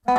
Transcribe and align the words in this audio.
Velkommen, 0.00 0.16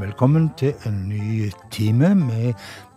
velkommen 0.00 0.50
til 0.56 0.72
en 0.86 1.08
ny 1.08 1.50
time 1.70 2.14
med 2.14 2.52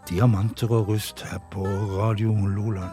diamanter 0.09 0.71
og 0.71 0.87
rust 0.87 1.21
her 1.21 1.39
på 1.51 1.65
Radio 1.99 2.47
Loland. 2.47 2.91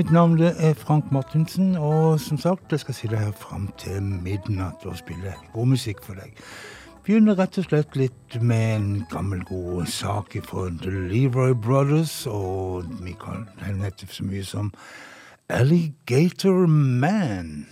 Mitt 0.00 0.10
navn 0.10 0.40
er 0.40 0.74
Frank 0.74 1.12
Martinsen, 1.12 1.76
og 1.76 2.20
som 2.20 2.38
sagt, 2.38 2.72
jeg 2.72 2.80
skal 2.80 2.94
sitte 2.94 3.18
her 3.20 3.32
fram 3.36 3.66
til 3.78 3.98
midnatt 4.02 4.86
og 4.88 4.96
spille 4.96 5.34
god 5.52 5.66
musikk 5.74 6.00
for 6.06 6.16
deg. 6.16 6.38
Begynner 7.04 7.36
rett 7.36 7.58
og 7.60 7.66
slett 7.66 7.98
litt 8.00 8.38
med 8.40 8.64
en 8.78 8.86
gammel, 9.12 9.42
god 9.44 9.90
sak 9.92 10.38
fra 10.48 10.70
The 10.80 10.94
Leroy 11.10 11.52
Brothers, 11.52 12.14
og 12.24 12.88
vi 13.04 13.12
kan 13.20 13.44
hete 13.60 14.08
så 14.08 14.24
mye 14.24 14.46
som 14.48 14.72
Alligator 15.52 16.64
Man. 16.64 17.66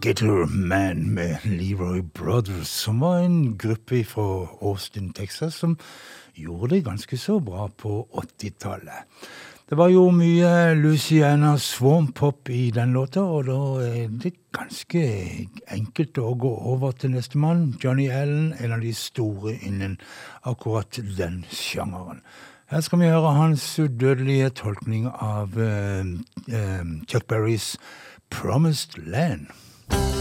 Alligator 0.00 0.46
Man 0.46 1.10
med 1.14 1.36
Leroy 1.44 2.00
Brothers, 2.00 2.68
som 2.68 3.00
var 3.00 3.18
en 3.18 3.58
gruppe 3.58 4.04
fra 4.04 4.48
Austin, 4.62 5.12
Texas, 5.12 5.54
som 5.54 5.76
gjorde 6.34 6.74
det 6.74 6.84
ganske 6.84 7.18
så 7.18 7.36
bra 7.40 7.66
på 7.68 8.08
80-tallet. 8.12 9.04
Det 9.68 9.76
var 9.76 9.92
jo 9.92 10.06
mye 10.10 10.72
Luciana 10.74 11.52
Swamp-pop 11.58 12.48
i 12.48 12.70
den 12.70 12.96
låta, 12.96 13.20
og 13.20 13.44
da 13.50 13.60
er 13.84 14.08
det 14.24 14.32
ganske 14.56 15.04
enkelt 15.68 16.16
å 16.16 16.32
gå 16.32 16.56
over 16.72 16.96
til 16.96 17.12
nestemann, 17.18 17.74
Johnny 17.84 18.08
Allen, 18.08 18.54
en 18.56 18.72
av 18.72 18.80
de 18.80 18.96
store 18.96 19.58
innen 19.60 20.00
akkurat 20.48 20.96
den 21.18 21.42
sjangeren. 21.52 22.24
Her 22.72 22.80
skal 22.80 23.04
vi 23.04 23.12
høre 23.12 23.36
hans 23.36 23.74
udødelige 23.76 24.48
tolkning 24.64 25.10
av 25.12 25.60
uh, 25.60 26.06
uh, 26.48 26.84
Chuck 27.04 27.28
Berrys 27.28 27.74
Promised 28.30 28.96
Land. 28.96 29.50
Stopped 29.92 30.19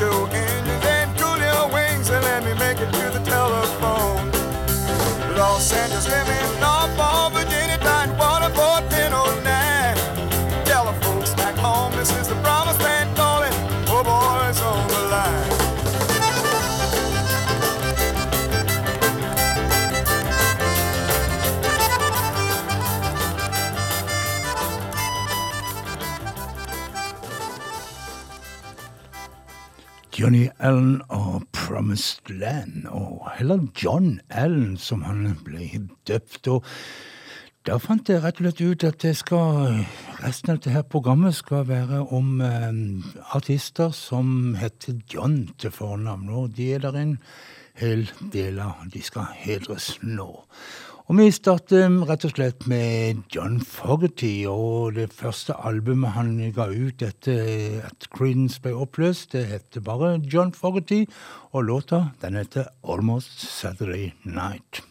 your 0.00 0.28
engines 0.28 0.84
and 0.84 1.16
cool 1.16 1.38
your 1.38 1.72
wings 1.72 2.10
and 2.10 2.22
let 2.24 2.44
me 2.44 2.52
make 2.54 2.78
it 2.80 2.92
to 2.92 3.10
the 3.16 3.22
telephone. 3.24 4.30
Los 5.36 5.72
Angeles, 5.72 6.06
living 6.08 6.60
Norfolk, 6.60 6.65
Allen 30.66 31.02
og 31.08 31.44
Promised 31.52 32.30
Land, 32.30 32.86
og 32.90 33.28
heller 33.36 33.58
John 33.84 34.20
Allen, 34.30 34.76
som 34.76 35.04
han 35.06 35.36
ble 35.44 35.68
døpt. 36.08 36.48
Og 36.50 36.64
da 37.68 37.76
fant 37.78 38.10
jeg 38.10 38.24
rett 38.24 38.40
og 38.40 38.48
slett 38.48 38.62
ut 38.64 38.86
at 38.88 39.06
skal, 39.14 39.84
resten 40.24 40.56
av 40.56 40.58
dette 40.64 40.82
programmet 40.90 41.36
skal 41.38 41.68
være 41.68 42.00
om 42.10 42.40
eh, 42.42 42.80
artister 43.38 43.94
som 43.94 44.56
heter 44.58 44.98
John 45.12 45.44
til 45.58 45.70
fornavn, 45.70 46.32
og 46.34 46.56
de 46.58 46.72
er 46.74 46.82
der 46.82 46.98
en 46.98 47.14
hel 47.78 48.08
del 48.34 48.58
av. 48.64 48.88
De 48.90 49.04
skal 49.06 49.30
hedres 49.38 49.92
nå. 50.02 50.32
Og 51.06 51.20
vi 51.20 51.28
starter 51.30 51.92
rett 52.08 52.24
og 52.26 52.32
slett 52.32 52.64
med 52.66 53.20
John 53.30 53.60
Fogerty, 53.62 54.42
og 54.50 54.96
det 54.96 55.12
første 55.14 55.54
albumet 55.54 56.16
han 56.16 56.32
ga 56.56 56.66
ut 56.66 57.04
etter 57.06 57.78
at 57.86 58.08
Creedence 58.10 58.58
ble 58.64 58.72
oppløst, 58.74 59.30
det 59.36 59.44
heter 59.52 59.86
bare 59.86 60.16
John 60.26 60.50
Fogerty, 60.50 61.04
og 61.54 61.68
låta 61.70 62.08
den 62.24 62.42
heter 62.42 62.66
Almost 62.82 63.38
Saturday 63.46 64.10
Night. 64.24 64.82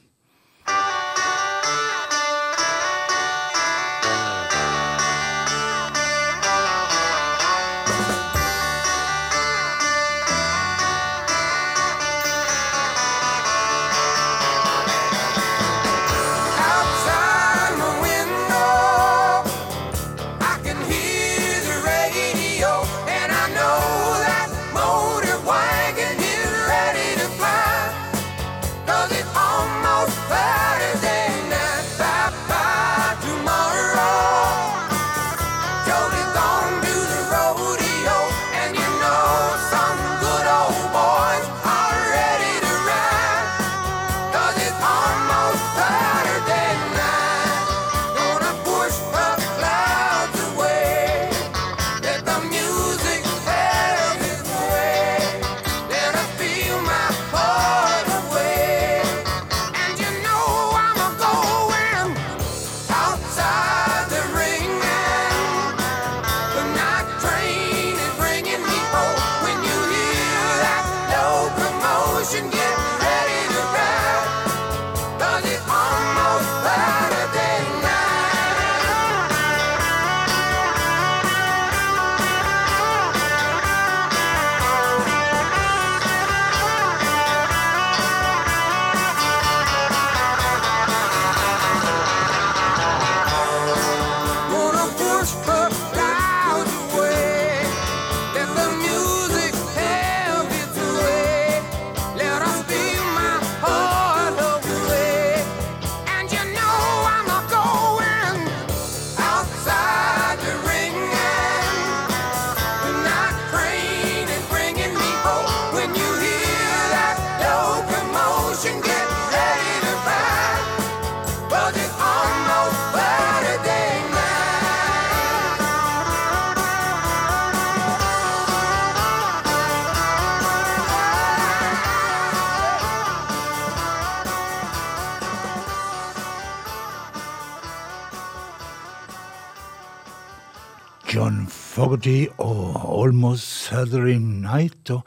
John 141.15 141.45
Fogerty 141.47 142.25
og 142.43 143.03
Almost 143.03 143.47
Saturday 143.47 144.17
Night. 144.19 144.89
Og, 144.91 145.05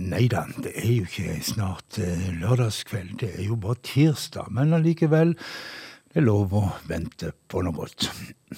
nei 0.00 0.22
da, 0.32 0.46
det 0.56 0.72
er 0.72 0.88
jo 0.94 1.04
ikke 1.04 1.34
snart 1.44 1.98
eh, 2.00 2.30
lørdagskveld, 2.40 3.18
det 3.20 3.34
er 3.34 3.44
jo 3.50 3.58
bare 3.60 3.76
tirsdag. 3.84 4.48
Men 4.56 4.72
allikevel, 4.78 5.34
det 6.08 6.22
er 6.22 6.24
lov 6.24 6.56
å 6.56 6.64
vente 6.88 7.34
på 7.44 7.60
noe 7.60 7.76
godt. 7.76 8.08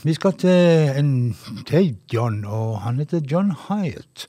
Vi 0.06 0.14
skal 0.14 0.38
til 0.38 0.94
en 0.94 1.12
til 1.66 1.96
John, 2.12 2.44
og 2.46 2.84
han 2.84 3.02
heter 3.02 3.26
John 3.26 3.50
Hyatt. 3.66 4.28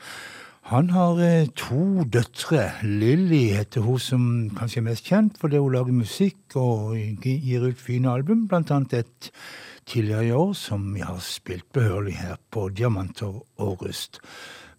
Han 0.73 0.89
har 0.97 1.21
eh, 1.21 1.51
to 1.53 2.07
døtre. 2.09 2.71
Lilly 2.81 3.51
heter 3.53 3.85
hun 3.85 4.01
som 4.01 4.29
kanskje 4.57 4.81
er 4.81 4.89
mest 4.89 5.13
kjent 5.13 5.37
fordi 5.37 5.61
hun 5.61 5.77
lager 5.77 5.93
musikk 5.93 6.57
og 6.57 6.97
gir 7.21 7.69
ut 7.69 7.85
fine 7.85 8.09
album, 8.09 8.47
blant 8.49 8.73
annet 8.73 9.03
et 9.03 9.35
tidligere 9.85 10.27
i 10.27 10.31
år, 10.31 10.53
som 10.53 10.93
vi 10.93 11.03
har 11.05 11.19
spilt 11.23 11.67
behørig 11.73 12.15
her 12.19 12.35
på 12.51 12.69
Diamanter 12.69 13.41
og 13.57 13.81
Rust. 13.81 14.19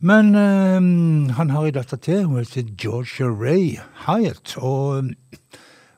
Men 0.03 0.35
øh, 0.35 1.35
han 1.37 1.51
har 1.51 1.67
en 1.67 1.75
datter 1.75 1.97
til. 1.97 2.25
Hun 2.25 2.39
heter 2.39 2.75
Georgia 2.79 3.27
Ray 3.27 3.79
Hyatt. 4.07 4.57
Og 4.59 4.99
ehm, 4.99 5.13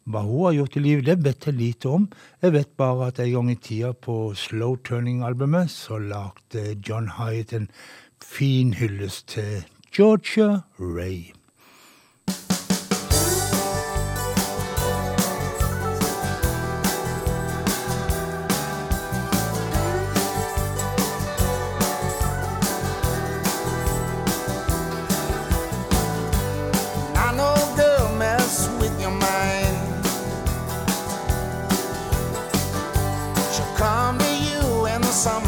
hva 0.05 0.21
hun 0.21 0.45
har 0.45 0.59
gjort 0.59 0.77
i 0.77 0.83
livet, 0.85 1.07
det 1.07 1.25
vet 1.25 1.47
jeg 1.47 1.55
lite 1.57 1.89
om. 1.89 2.09
Jeg 2.43 2.53
vet 2.53 2.75
bare 2.77 3.07
at 3.09 3.21
en 3.25 3.31
gang 3.33 3.51
i 3.51 3.55
tida 3.55 3.93
på 3.93 4.35
Slow 4.37 4.77
Turning-albumet 4.85 5.73
så 5.73 5.99
lagde 5.99 6.77
John 6.89 7.09
Hyatt 7.17 7.57
en 7.57 7.71
fin 8.21 8.75
hyllest 8.75 9.29
til 9.29 9.65
Georgia 9.97 10.61
Ray. 10.79 11.33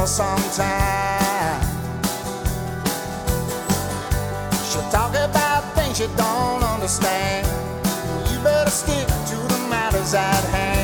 for. 0.06 1.60
She'll 4.70 4.90
talk 4.90 5.10
about 5.16 5.74
things 5.74 5.98
you 5.98 6.06
don't 6.16 6.62
understand. 6.62 7.46
You 8.30 8.38
better 8.44 8.70
stick 8.70 9.06
to 9.06 9.36
the 9.52 9.66
matters 9.68 10.14
at 10.14 10.44
hand. 10.44 10.75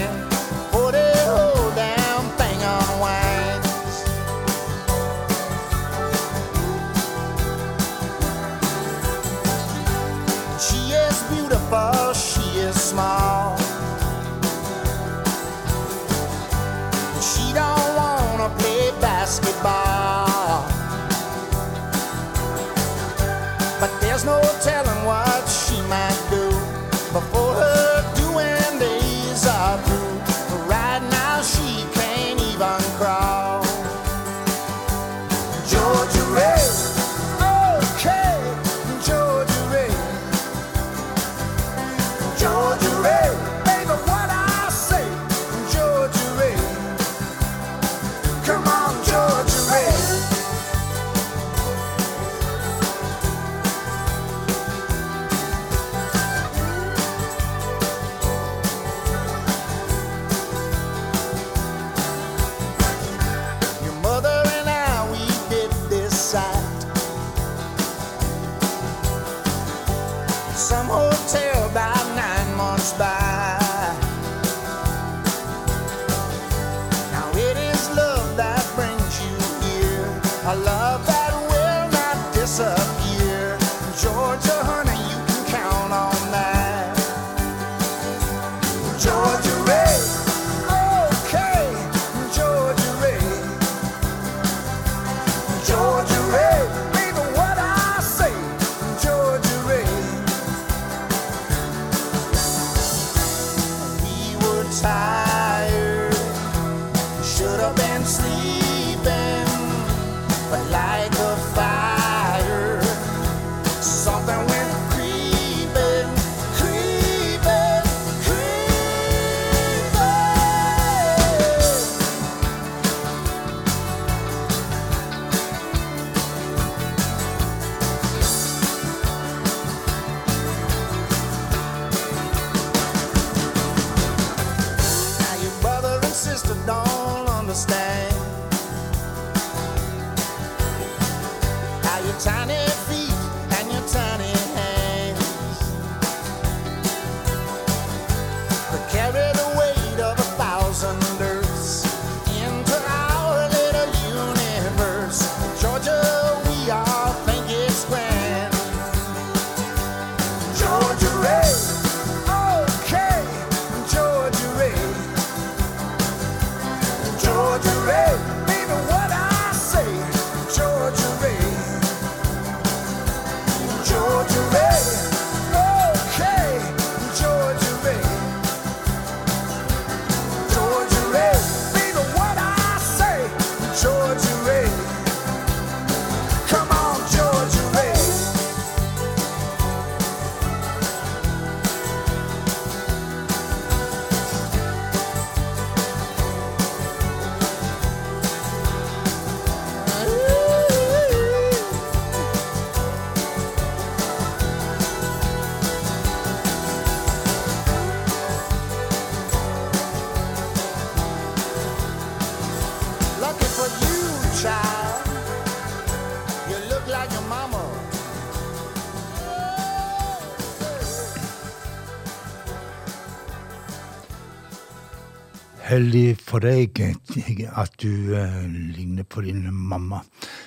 for 226.32 226.40
deg 226.40 226.78
eh, 226.80 227.42
at 227.60 227.74
du 227.82 228.14
uh, 228.16 228.44
ligner 228.48 229.04
på 229.04 229.24
din 229.26 229.44
mamma, 229.52 230.00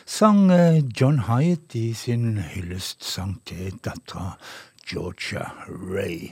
sang 0.09 0.47
uh, 0.49 0.81
John 0.97 1.19
Hyatt 1.27 1.75
i 1.77 1.91
sin 1.93 2.39
hyllestsang 2.41 3.35
til 3.45 3.75
dattera 3.85 4.33
Georgia 4.89 5.51
Ray. 5.69 6.31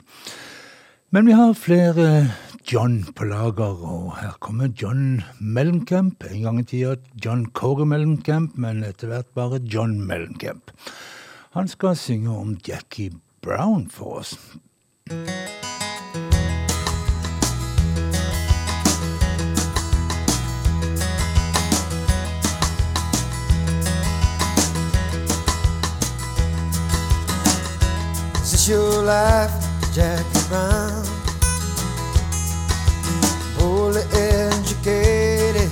Men 1.13 1.29
vi 1.29 1.36
har 1.38 1.53
flere 1.53 2.07
John 2.65 3.03
på 3.13 3.27
lager, 3.29 3.77
og 3.86 4.15
her 4.17 4.33
kommer 4.41 4.72
John 4.74 5.22
Mellencamp. 5.38 6.25
En 6.31 6.41
gang 6.48 6.62
i 6.63 6.65
tida 6.65 6.95
John 7.22 7.45
Kåre 7.53 7.86
Mellencamp, 7.86 8.57
men 8.57 8.81
etter 8.88 9.12
hvert 9.12 9.29
bare 9.38 9.62
John 9.62 10.00
Mellencamp. 10.01 10.74
Han 11.53 11.69
skal 11.69 12.00
synge 12.00 12.33
om 12.33 12.57
Jackie 12.65 13.13
Brown 13.45 13.86
for 13.93 14.24
oss. 14.24 14.33
This 28.63 28.70
your 28.70 29.03
life, 29.03 29.51
Jackie 29.93 30.48
Brown? 30.48 31.03
Poorly 33.58 34.03
educated 34.13 35.70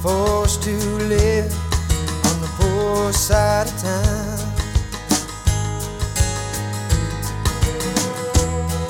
forced 0.00 0.62
to 0.62 0.76
live 1.08 1.52
on 2.26 2.40
the 2.42 2.50
poor 2.58 3.12
side 3.12 3.66
of 3.66 3.82
town. 3.82 4.38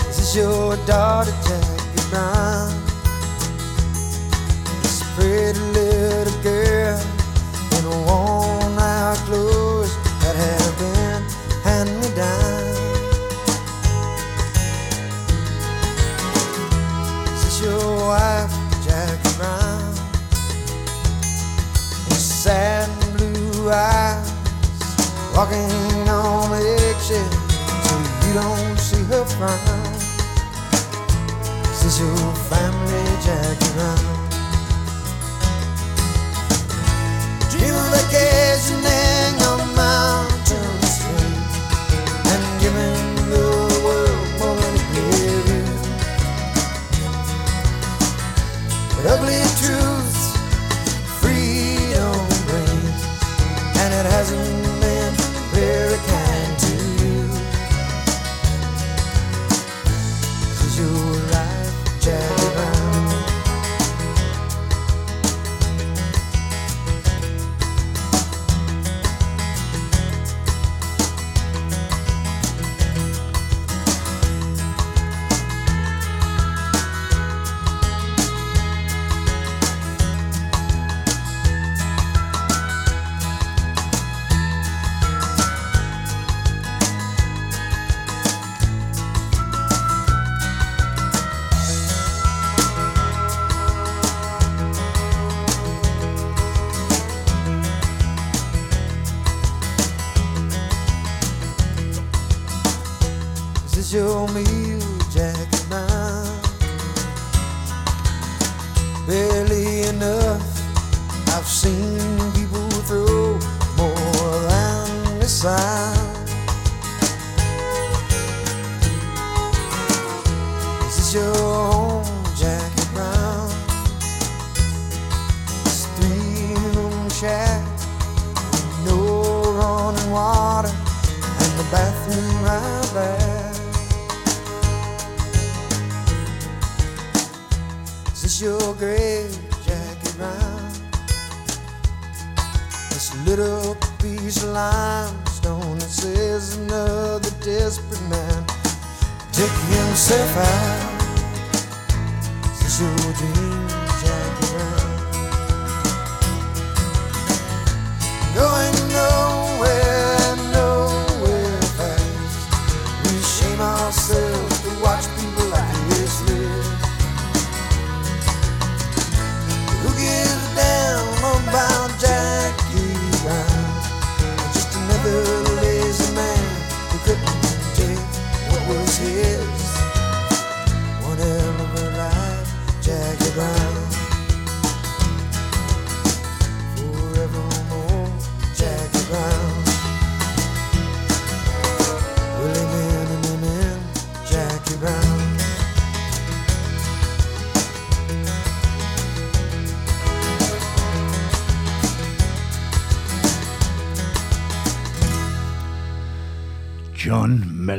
This 0.09 0.19
is 0.19 0.37
your 0.37 0.77
daughter, 0.85 1.33
Jackie 1.49 2.11
Brown? 2.11 2.80
Walking 25.41 26.07
on 26.07 26.53
eggshells 26.53 27.33
so 27.85 27.95
you 28.27 28.33
don't 28.35 28.79
see 28.79 29.03
her 29.05 29.25
frown. 29.25 29.93
This 31.81 31.99
your 31.99 32.35
family, 32.51 33.05
Jackie 33.25 33.73
Brown? 33.73 34.05
Dream 37.51 37.75
of 37.75 37.89
vacationing 37.97 39.35
on 39.37 39.40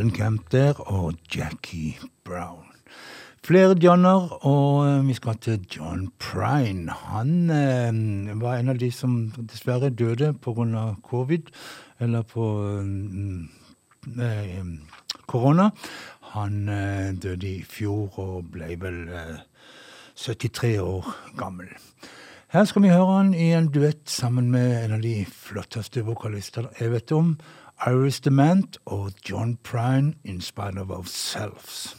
Mellencamp 0.02 0.52
der 0.52 0.74
og 0.90 1.14
Jackie 1.36 1.94
Brown. 2.26 2.66
Flere 3.46 3.76
Johnner, 3.84 4.46
og 4.46 4.88
eh, 4.88 5.08
vi 5.08 5.14
skal 5.14 5.38
til 5.38 5.60
John 5.76 6.08
Prine. 6.20 6.90
Han 6.92 7.50
eh, 7.50 8.42
var 8.42 8.56
en 8.58 8.70
av 8.70 8.80
de 8.82 8.90
som 8.92 9.30
dessverre 9.38 9.90
døde 9.90 10.34
pga. 10.34 10.96
covid, 11.04 11.52
eller 12.00 12.22
på 12.22 12.48
eh, 12.82 14.26
eh, 14.26 14.66
korona. 15.28 15.70
Han 16.34 16.70
eh, 16.70 17.14
døde 17.14 17.48
i 17.48 17.64
fjor 17.64 18.20
og 18.20 18.50
ble 18.52 18.74
vel 18.82 19.08
eh, 19.08 19.38
73 20.16 20.80
år 20.82 21.14
gammel. 21.38 21.70
Her 22.52 22.66
skal 22.66 22.82
vi 22.82 22.90
høre 22.90 23.20
han 23.20 23.34
i 23.34 23.52
en 23.54 23.70
duett 23.70 24.10
sammen 24.10 24.50
med 24.52 24.84
en 24.84 24.98
av 24.98 25.02
de 25.06 25.26
flotteste 25.26 26.02
vokalister 26.04 26.72
jeg 26.80 26.90
vet 26.92 27.12
om, 27.16 27.36
Iris 27.84 28.20
Dement 28.20 28.78
or 28.86 29.10
John 29.24 29.58
Prine 29.64 30.14
in 30.24 30.40
spite 30.40 30.78
of 30.78 30.92
ourselves. 30.92 31.96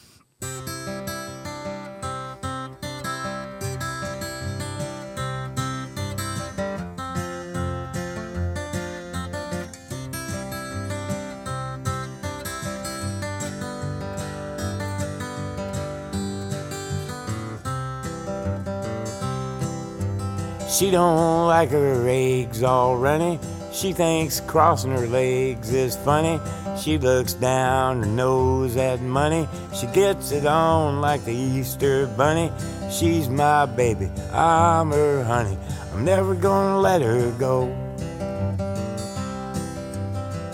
She 20.70 20.92
don't 20.92 21.48
like 21.48 21.70
her 21.70 22.06
eggs 22.08 22.62
all 22.62 22.96
runny 22.96 23.40
she 23.72 23.94
thinks 23.94 24.38
crossing 24.40 24.90
her 24.90 25.06
legs 25.06 25.72
is 25.72 25.96
funny. 25.96 26.38
She 26.78 26.98
looks 26.98 27.32
down 27.32 28.02
her 28.02 28.06
nose 28.06 28.76
at 28.76 29.00
money. 29.00 29.48
She 29.74 29.87
gets 29.87 30.30
it 30.30 30.44
on 30.44 31.00
like 31.00 31.24
the 31.24 31.32
Easter 31.32 32.06
bunny. 32.06 32.52
She's 32.90 33.30
my 33.30 33.64
baby, 33.64 34.11
I'm 34.30 34.90
her 34.90 35.24
honey. 35.24 35.56
I'm 35.94 36.04
never 36.04 36.35
gonna 36.35 36.80
let 36.80 37.00
her 37.00 37.30
go. 37.38 37.66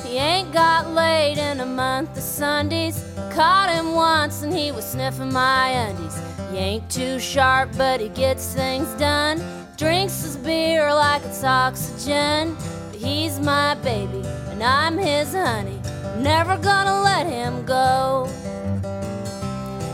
He 0.07 0.17
ain't 0.17 0.53
got 0.53 0.89
laid 0.91 1.39
in 1.39 1.59
a 1.59 1.67
month 1.67 2.17
of 2.17 2.23
Sundays. 2.23 3.05
I 3.19 3.33
caught 3.33 3.69
him 3.69 3.95
once 3.95 4.43
and 4.43 4.53
he 4.53 4.71
was 4.71 4.89
sniffing 4.89 5.33
my 5.33 5.71
undies. 5.71 6.21
He 6.53 6.59
ain't 6.59 6.89
too 6.89 7.19
sharp, 7.19 7.71
but 7.77 8.01
he 8.01 8.11
gets 8.11 8.55
things 8.55 8.89
done. 8.95 9.43
Drinks 9.77 10.23
his 10.23 10.37
beer 10.37 10.95
like 10.95 11.25
it's 11.25 11.43
oxygen. 11.43 12.57
He's 12.99 13.39
my 13.39 13.77
baby 13.77 14.23
and 14.51 14.61
I'm 14.61 14.99
his 14.99 15.33
honey. 15.33 15.81
Never 16.17 16.57
gonna 16.57 17.01
let 17.03 17.29
him 17.29 17.65
go. 17.65 18.29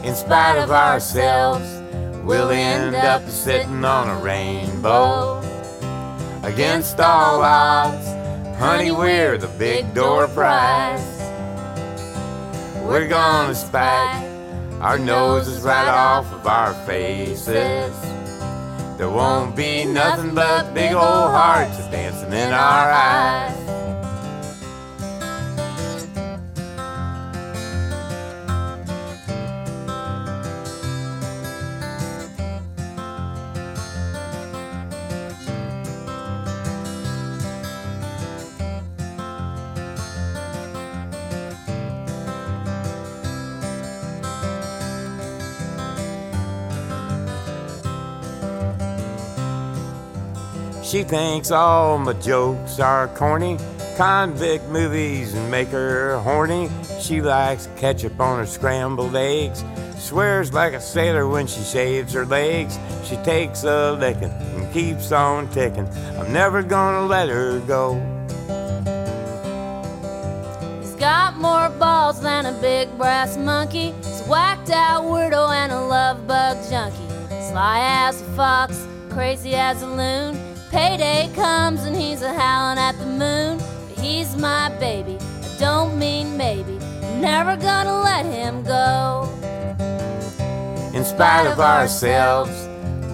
In 0.02 0.14
spite 0.14 0.56
of 0.56 0.70
ourselves, 0.70 1.68
we'll 2.24 2.48
end 2.48 2.96
up 2.96 3.28
sitting 3.28 3.84
on 3.84 4.08
a 4.08 4.18
rainbow. 4.22 5.40
Against 6.44 6.98
all 6.98 7.42
odds, 7.42 8.06
honey, 8.58 8.90
we're 8.90 9.36
the 9.36 9.48
big 9.58 9.92
door 9.92 10.26
prize. 10.28 11.20
We're 12.84 13.06
gonna 13.06 13.54
spike 13.54 14.24
our 14.80 14.98
noses 14.98 15.60
right 15.60 15.88
off 15.88 16.32
of 16.32 16.46
our 16.46 16.72
faces. 16.86 18.13
There 19.04 19.12
won't 19.12 19.54
be 19.54 19.84
nothing 19.84 20.34
but 20.34 20.72
big 20.72 20.94
old 20.94 21.02
hearts 21.04 21.76
dancing 21.88 22.32
in 22.32 22.54
our 22.54 22.90
eyes. 22.90 23.83
She 50.94 51.02
thinks 51.02 51.50
all 51.50 51.98
my 51.98 52.12
jokes 52.12 52.78
are 52.78 53.08
corny. 53.08 53.58
Convict 53.96 54.68
movies 54.68 55.34
and 55.34 55.50
make 55.50 55.66
her 55.70 56.20
horny. 56.20 56.70
She 57.00 57.20
likes 57.20 57.68
ketchup 57.76 58.20
on 58.20 58.38
her 58.38 58.46
scrambled 58.46 59.16
eggs. 59.16 59.64
Swears 59.98 60.52
like 60.52 60.72
a 60.72 60.80
sailor 60.80 61.26
when 61.26 61.48
she 61.48 61.62
shaves 61.64 62.12
her 62.12 62.24
legs. 62.24 62.78
She 63.02 63.16
takes 63.24 63.64
a 63.64 63.94
licking 63.98 64.30
and 64.30 64.72
keeps 64.72 65.10
on 65.10 65.48
ticking. 65.48 65.88
I'm 66.16 66.32
never 66.32 66.62
gonna 66.62 67.08
let 67.08 67.28
her 67.28 67.58
go. 67.58 67.94
He's 70.80 70.94
got 70.94 71.36
more 71.38 71.70
balls 71.70 72.20
than 72.20 72.46
a 72.46 72.52
big 72.60 72.96
brass 72.96 73.36
monkey. 73.36 73.90
He's 74.04 74.20
a 74.20 74.30
whacked 74.30 74.70
out 74.70 75.02
weirdo 75.02 75.52
and 75.52 75.72
a 75.72 75.80
love 75.80 76.24
bug 76.28 76.56
junkie. 76.70 77.08
Sly 77.50 77.80
as 77.80 78.22
a 78.22 78.24
fox, 78.36 78.86
crazy 79.10 79.56
as 79.56 79.82
a 79.82 79.88
loon. 79.88 80.43
Payday 80.74 81.30
comes 81.36 81.84
and 81.84 81.94
he's 81.94 82.20
a 82.22 82.34
howling 82.34 82.80
at 82.80 82.98
the 82.98 83.06
moon. 83.06 83.58
But 83.58 83.96
he's 84.04 84.36
my 84.36 84.76
baby, 84.80 85.16
I 85.20 85.56
don't 85.56 85.96
mean 85.96 86.36
maybe. 86.36 86.80
I'm 87.00 87.20
never 87.20 87.54
gonna 87.54 88.00
let 88.00 88.26
him 88.26 88.64
go. 88.64 89.28
In 90.92 91.04
spite 91.04 91.46
of 91.46 91.60
ourselves, 91.60 92.50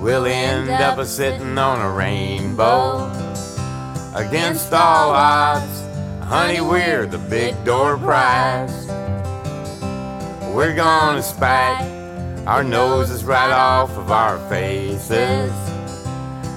we'll 0.00 0.24
end 0.24 0.70
up 0.70 0.96
a 0.96 1.04
sitting 1.04 1.58
on 1.58 1.82
a 1.82 1.90
rainbow. 1.90 3.12
Against 4.14 4.72
all 4.72 5.10
odds, 5.10 5.82
honey, 6.24 6.62
we're 6.62 7.04
the 7.04 7.18
big 7.18 7.62
door 7.66 7.98
prize. 7.98 8.86
We're 10.54 10.74
gonna 10.74 11.22
spike 11.22 11.86
our 12.46 12.64
noses 12.64 13.22
right 13.22 13.52
off 13.52 13.90
of 13.98 14.10
our 14.10 14.38
faces. 14.48 15.69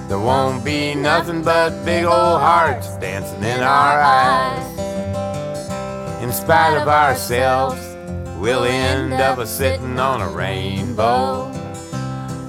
There 0.08 0.18
won't 0.18 0.62
be 0.62 0.94
nothing 0.94 1.42
but 1.42 1.82
big 1.84 2.04
old 2.04 2.40
hearts 2.40 2.96
dancing 2.98 3.42
in 3.42 3.60
our 3.60 4.00
eyes. 4.02 4.78
In 6.22 6.30
spite 6.30 6.76
of 6.76 6.88
ourselves, 6.88 7.80
we'll 8.38 8.64
end 8.64 9.14
up 9.14 9.38
a 9.38 9.46
sitting 9.46 9.98
on 9.98 10.20
a 10.20 10.28
rainbow. 10.28 11.50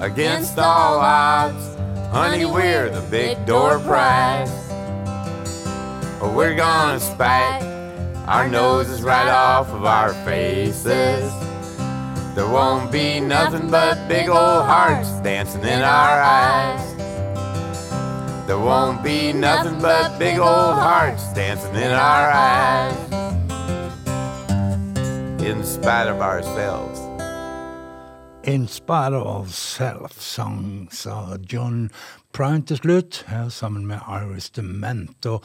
Against 0.02 0.60
all 0.60 1.00
odds, 1.00 1.76
honey, 2.12 2.46
we're 2.46 2.90
the 2.90 3.02
big 3.10 3.46
door 3.46 3.80
prize. 3.80 4.52
But 6.20 6.34
We're 6.34 6.56
gonna 6.56 7.00
spike 7.00 7.64
our 8.28 8.50
noses 8.50 9.02
right 9.02 9.30
off 9.30 9.70
of 9.70 9.86
our 9.86 10.14
faces. 10.26 11.32
There 12.36 12.50
won't 12.50 12.92
be 12.92 13.22
nothing 13.22 13.72
but 13.72 14.10
big 14.10 14.28
old 14.28 14.66
hearts 14.66 15.10
dancing 15.22 15.62
in 15.62 15.82
our 15.82 16.22
eyes. 16.22 17.05
There 18.48 18.60
won't 18.60 19.04
be 19.04 19.34
nothing 19.34 19.82
but 19.82 20.20
big 20.20 20.38
old 20.38 20.76
hearts 20.78 21.34
dancing 21.34 21.74
in 21.74 21.92
our 21.92 22.30
eyes. 22.30 22.94
In 25.42 25.64
spite 25.64 26.08
of 26.08 26.22
ourselves. 26.22 27.00
In 28.44 28.68
spite 28.68 29.14
of 29.14 29.26
ourselves, 29.26 30.22
sang 30.22 30.90
sa 30.92 31.38
John 31.42 31.90
Prine 32.34 32.62
til 32.62 32.78
slutt, 32.78 33.24
her 33.28 33.50
sammen 33.50 33.88
med 33.88 34.06
Iris 34.06 34.50
Dement. 34.50 35.26
Og 35.26 35.42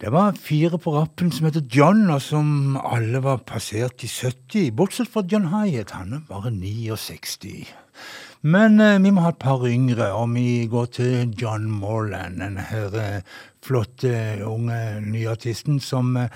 det 0.00 0.12
var 0.12 0.36
fire 0.36 0.76
på 0.78 0.92
rappen 0.92 1.32
som 1.32 1.48
heter 1.48 1.64
John, 1.72 2.10
og 2.10 2.20
som 2.22 2.76
alle 2.84 3.22
var 3.24 3.40
passert 3.48 4.04
i 4.04 4.12
70, 4.12 4.76
bortsett 4.76 5.08
fra 5.08 5.24
John 5.24 5.48
Hyatt, 5.54 5.96
han 5.96 6.12
er 6.12 6.20
bare 6.28 6.52
69. 6.52 7.64
Men 8.42 8.78
eh, 8.80 9.00
vi 9.02 9.10
må 9.10 9.24
ha 9.24 9.32
et 9.32 9.42
par 9.42 9.64
yngre, 9.66 10.12
og 10.14 10.30
vi 10.36 10.68
går 10.70 10.86
til 10.94 11.34
John 11.40 11.66
Morland, 11.70 12.38
denne 12.38 12.62
her 12.70 12.94
eh, 12.94 13.20
flotte 13.64 14.12
unge 14.46 15.00
nyartisten 15.02 15.80
som 15.82 16.14
eh, 16.16 16.30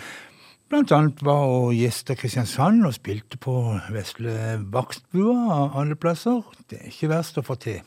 blant 0.73 0.91
annet 0.97 1.23
var 1.23 1.47
og 1.47 1.77
gjesta 1.77 2.17
Kristiansand 2.19 2.83
og 2.89 2.97
spilte 2.97 3.39
på 3.39 3.55
Vesle 3.95 4.35
Vaktbua 4.75 5.69
alle 5.79 5.95
plasser. 5.95 6.43
Det 6.67 6.81
er 6.81 6.91
ikke 6.91 7.13
verst 7.13 7.39
å 7.39 7.47
få 7.47 7.59
til. 7.63 7.83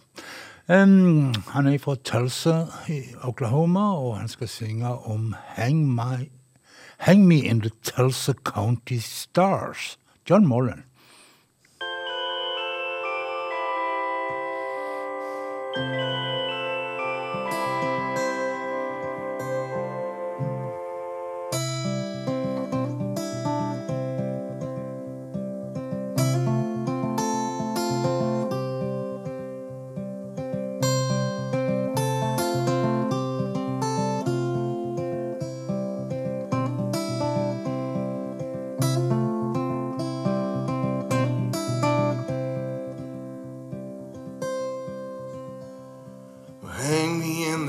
Um, 0.65 1.33
han 1.51 1.67
er 1.67 1.77
fra 1.77 1.97
Tulsa 1.99 2.63
i 2.89 3.01
Oklahoma, 3.27 3.91
og 3.99 4.15
han 4.21 4.31
skal 4.31 4.49
synge 4.49 4.95
om 5.05 5.35
Hang, 5.57 5.83
my, 5.91 6.29
Hang 7.03 7.27
Me 7.27 7.43
in 7.43 7.61
the 7.61 7.73
Tulsa 7.83 8.33
County 8.33 8.97
Stars. 9.03 9.97
John 10.29 10.47
Morland. 10.47 10.87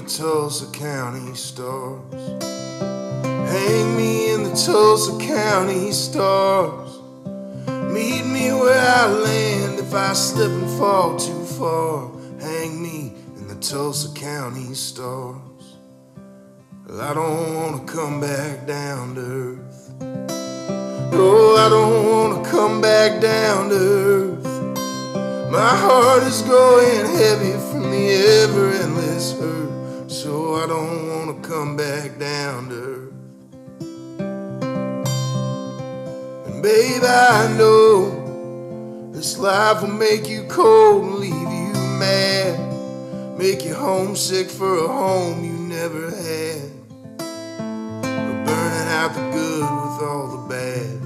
Tulsa 0.09 0.71
County 0.71 1.35
stars. 1.35 2.15
Hang 3.51 3.97
me 3.97 4.33
in 4.33 4.45
the 4.45 4.55
Tulsa 4.55 5.19
County 5.19 5.91
stars. 5.91 7.01
Meet 7.93 8.25
me 8.25 8.53
where 8.53 8.81
I 8.81 9.07
land 9.09 9.81
if 9.81 9.93
I 9.93 10.13
slip 10.13 10.53
and 10.53 10.79
fall 10.79 11.17
too 11.19 11.45
far. 11.45 12.13
Hang 12.41 12.81
me 12.81 13.15
in 13.37 13.49
the 13.49 13.57
Tulsa 13.57 14.15
County 14.15 14.75
stars. 14.75 15.41
Well, 16.87 17.01
I 17.01 17.13
don't 17.13 17.55
wanna 17.57 17.85
come 17.85 18.21
back 18.21 18.65
down 18.65 19.17
to 19.17 19.21
earth. 19.21 19.93
No, 21.13 21.57
I 21.57 21.69
don't 21.69 22.07
wanna 22.09 22.49
come 22.49 22.81
back 22.81 23.21
down 23.21 23.71
to 23.71 23.75
earth. 23.75 24.37
My 25.51 25.75
heart 25.77 26.23
is 26.23 26.43
growing 26.43 27.07
heavy 27.07 27.53
from 27.71 27.91
the 27.91 28.07
ever 28.43 28.71
endless 28.73 29.33
hurt, 29.39 29.66
I 30.57 30.67
don't 30.67 31.09
wanna 31.09 31.35
come 31.43 31.77
back 31.77 32.19
down 32.19 32.71
to 32.71 32.75
earth. 32.75 33.13
And 36.47 36.63
babe, 36.63 37.03
I 37.05 37.55
know 37.59 39.11
this 39.13 39.39
life 39.39 39.83
will 39.83 39.89
make 39.89 40.27
you 40.29 40.45
cold 40.49 41.05
and 41.05 41.15
leave 41.17 41.33
you 41.33 41.75
mad, 41.99 42.59
make 43.39 43.67
you 43.67 43.75
homesick 43.75 44.49
for 44.49 44.79
a 44.79 44.89
home 44.89 45.45
you 45.45 45.53
never 45.53 46.11
had, 46.11 46.71
burning 48.47 48.89
out 48.99 49.15
the 49.15 49.31
good 49.33 49.61
with 49.61 50.01
all 50.09 50.27
the 50.37 50.43
bad. 50.49 50.97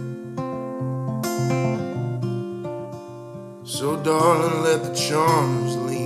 So, 3.66 3.96
darling, 3.96 4.62
let 4.62 4.84
the 4.84 4.94
charms 4.94 5.76
lean 5.76 5.99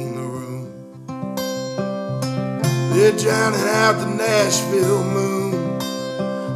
They're 2.94 3.10
drowning 3.10 3.60
out 3.60 3.98
the 3.98 4.06
Nashville 4.06 5.02
moon. 5.02 5.80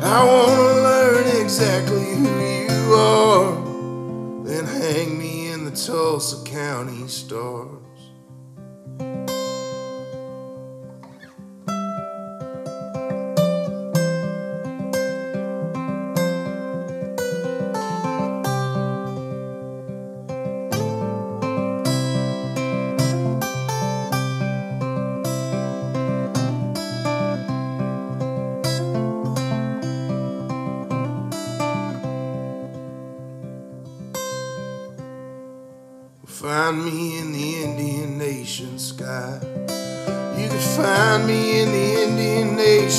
I 0.01 0.25
wanna 0.25 0.83
learn 0.87 1.43
exactly 1.43 2.15
who 2.15 2.29
you 2.39 2.95
are. 2.95 4.45
Then 4.45 4.65
hang 4.65 5.19
me 5.19 5.49
in 5.51 5.65
the 5.65 5.73
Tulsa 5.73 6.45
County 6.45 7.09
stars. 7.09 7.88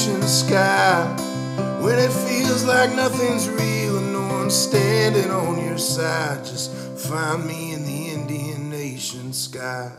Nation 0.10 0.28
sky. 0.28 1.15
When 1.82 2.00
it 2.00 2.12
feels 2.12 2.63
like 2.63 2.93
nothing's 2.95 3.48
real 3.48 3.98
and 3.98 4.13
no 4.13 4.22
one's 4.22 4.56
standing 4.56 5.30
on 5.30 5.63
your 5.63 5.78
side, 5.78 6.43
just 6.45 6.72
find 6.98 7.45
me 7.45 7.74
in 7.74 7.86
the 7.86 8.10
Indian 8.10 8.69
Nation 8.69 9.34
sky. 9.34 9.91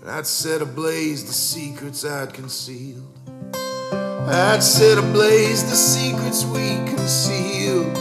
And 0.00 0.10
I'd 0.10 0.26
set 0.26 0.62
ablaze 0.62 1.24
the 1.26 1.32
secrets 1.32 2.04
I'd 2.04 2.34
concealed. 2.34 3.14
I'd 3.54 4.62
set 4.62 4.98
ablaze 4.98 5.64
the 5.70 5.76
secrets 5.76 6.44
we 6.44 6.76
concealed. 6.90 7.96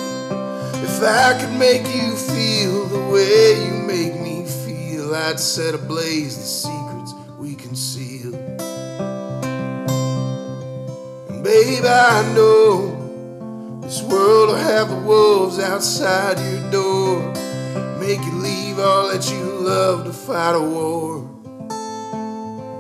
If 0.84 1.04
I 1.04 1.38
could 1.40 1.58
make 1.58 1.86
you 1.96 2.16
feel 2.16 2.86
the 2.86 3.08
way 3.12 3.66
you 3.66 3.74
make 3.84 4.20
me 4.20 4.46
feel, 4.46 5.14
I'd 5.14 5.40
set 5.40 5.76
ablaze 5.76 6.38
the 6.38 6.44
secrets 6.44 6.77
Babe, 11.48 11.86
I 11.86 12.34
know 12.36 13.80
this 13.82 14.02
world 14.02 14.50
will 14.50 14.56
have 14.58 14.90
the 14.90 14.98
wolves 14.98 15.60
outside 15.60 16.38
your 16.40 16.72
door, 16.72 17.34
make 18.02 18.20
you 18.20 18.34
leave 18.34 18.80
all 18.80 19.08
that 19.08 19.32
you 19.32 19.44
love 19.44 20.04
to 20.04 20.12
fight 20.12 20.56
a 20.56 20.60
war, 20.60 21.26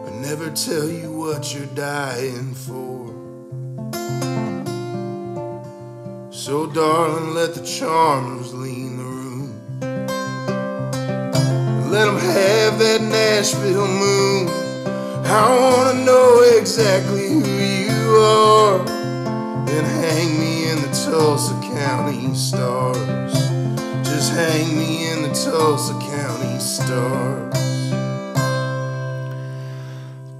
and 0.05 0.21
never 0.21 0.49
tell 0.49 0.85
you 0.85 1.13
what 1.13 1.55
you're 1.55 1.73
dying 1.75 2.53
for. 2.53 3.07
So, 6.29 6.67
darling, 6.67 7.35
let 7.35 7.53
the 7.53 7.65
charms 7.65 8.53
lean 8.53 8.97
the 8.97 9.03
room. 9.05 9.79
Let 11.89 12.05
them 12.07 12.19
have 12.19 12.79
that 12.79 13.01
Nashville 13.01 13.87
moon. 13.87 14.49
I 15.25 15.57
wanna 15.57 16.03
know 16.03 16.41
exactly 16.59 17.29
who 17.29 17.45
you 17.45 17.96
are. 18.19 18.85
Then 19.65 19.85
hang 19.85 20.39
me 20.39 20.69
in 20.69 20.81
the 20.81 20.91
Tulsa 21.05 21.53
County 21.61 22.33
stars. 22.35 23.33
Just 24.03 24.33
hang 24.33 24.77
me 24.77 25.11
in 25.11 25.21
the 25.23 25.33
Tulsa 25.33 25.93
County 25.93 26.59
stars. 26.59 27.57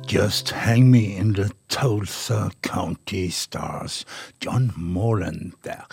Just 0.08 0.52
Hang 0.52 0.90
Me 0.90 1.18
in 1.18 1.34
the 1.34 1.52
Tulsa 1.68 2.50
County 2.62 3.30
Stars. 3.30 4.06
John 4.40 4.72
Morland 4.78 5.52
der. 5.64 5.86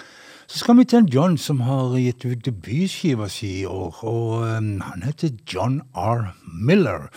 Så 0.46 0.58
skal 0.58 0.76
vi 0.76 0.84
til 0.84 0.98
en 0.98 1.08
John 1.08 1.38
som 1.38 1.60
har 1.60 1.96
gitt 1.98 2.24
ut 2.24 2.44
debutskiva 2.44 3.28
si 3.28 3.48
i 3.60 3.64
år, 3.66 3.98
og 4.04 4.44
um, 4.46 4.80
han 4.80 5.02
heter 5.02 5.28
John 5.54 5.82
R. 5.96 6.36
Miller. 6.46 7.10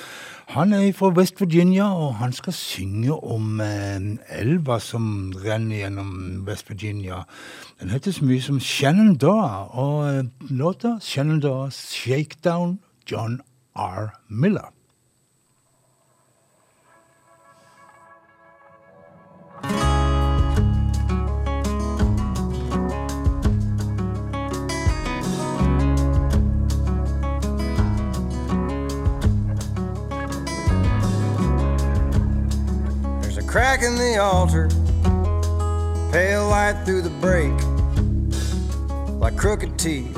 Han 0.47 0.71
er 0.73 0.93
fra 0.95 1.09
West 1.11 1.41
Virginia, 1.41 1.89
og 1.91 2.15
han 2.21 2.31
skal 2.31 2.53
synge 2.55 3.11
om 3.11 3.59
eh, 3.59 3.99
elva 4.39 4.77
som 4.79 5.33
renner 5.43 5.81
gjennom 5.81 6.13
West 6.47 6.69
Virginia. 6.71 7.25
Den 7.81 7.91
heter 7.91 8.15
så 8.15 8.23
mye 8.23 8.45
som 8.45 8.61
Shenandoah, 8.63 9.67
og 9.75 10.07
eh, 10.07 10.23
låta 10.49 10.95
Shenandoah 11.03 11.67
Shakedown, 11.75 12.79
John 13.11 13.41
R. 13.75 14.15
Miller. 14.29 14.71
Crack 33.57 33.81
in 33.81 33.95
the 33.95 34.19
altar, 34.19 34.67
pale 36.11 36.47
light 36.47 36.79
through 36.85 37.01
the 37.01 37.09
break, 37.09 37.51
like 39.19 39.35
crooked 39.35 39.79
teeth. 39.79 40.15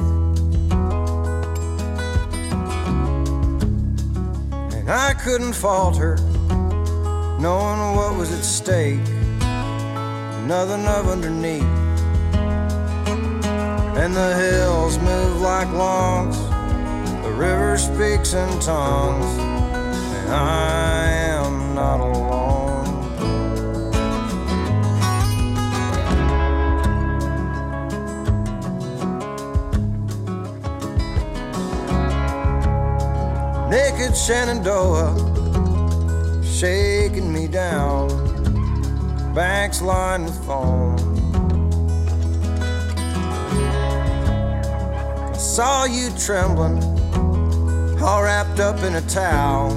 And 4.76 4.90
I 4.90 5.14
couldn't 5.24 5.54
falter, 5.54 6.18
knowing 7.40 7.96
what 7.96 8.18
was 8.18 8.30
at 8.34 8.44
stake, 8.44 9.08
nothing 10.46 10.86
of 10.86 11.08
underneath. 11.08 11.64
And 14.02 14.14
the 14.14 14.36
hills 14.36 14.98
move 14.98 15.40
like 15.40 15.72
logs, 15.72 16.38
the 17.24 17.32
river 17.38 17.78
speaks 17.78 18.34
in 18.34 18.50
tongues, 18.60 19.32
and 19.38 20.30
I 20.30 21.10
am 21.10 21.74
not 21.74 22.02
alone. 22.02 22.29
Naked 33.70 34.18
Shenandoah 34.18 35.14
shaking 36.44 37.32
me 37.32 37.46
down, 37.46 38.08
banks 39.36 39.80
lined 39.80 40.26
with 40.26 40.44
foam. 40.44 40.98
I 45.32 45.38
saw 45.38 45.86
you 45.86 46.10
trembling, 46.18 46.82
all 48.02 48.24
wrapped 48.24 48.60
up 48.60 48.82
in 48.82 48.96
a 48.96 49.02
towel, 49.02 49.70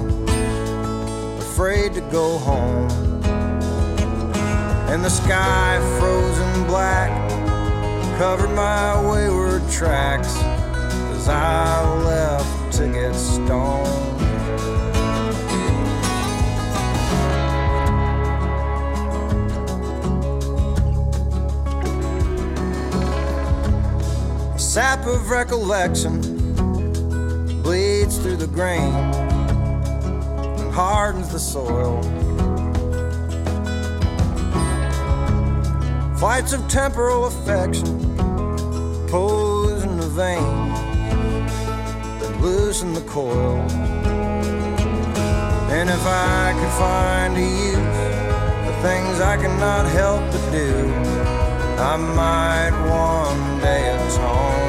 afraid 1.37 1.93
to 1.93 2.01
go 2.09 2.39
home. 2.39 2.89
And 4.89 5.05
the 5.05 5.09
sky 5.11 5.77
frozen 5.99 6.65
black 6.65 7.11
covered 8.17 8.55
my 8.55 8.99
wayward 9.07 9.69
tracks 9.69 10.35
as 11.15 11.29
I 11.29 11.93
left 12.05 12.62
to 12.77 12.87
get 12.91 13.13
stoned. 13.13 13.87
Sap 24.59 25.05
of 25.05 25.29
recollection 25.29 26.19
bleeds 27.61 28.17
through 28.17 28.37
the 28.37 28.47
grain 28.47 28.81
and 28.81 30.73
hardens 30.73 31.29
the 31.29 31.37
soil. 31.37 32.01
Flights 36.17 36.53
of 36.53 36.67
temporal 36.67 37.27
affection 37.27 37.99
pose 39.09 39.83
in 39.83 39.97
the 39.97 40.07
vein 40.07 40.62
loosen 42.43 42.91
the 42.93 43.01
coil. 43.01 43.59
And 45.77 45.89
if 45.89 46.05
I 46.05 46.53
could 46.59 46.73
find 46.83 47.37
a 47.37 47.47
use 47.71 48.03
for 48.65 48.75
things 48.87 49.21
I 49.21 49.37
cannot 49.37 49.85
help 49.87 50.21
but 50.31 50.51
do, 50.51 50.73
I 51.91 51.95
might 51.95 52.75
one 52.89 53.61
day 53.61 53.95
atone. 53.95 54.62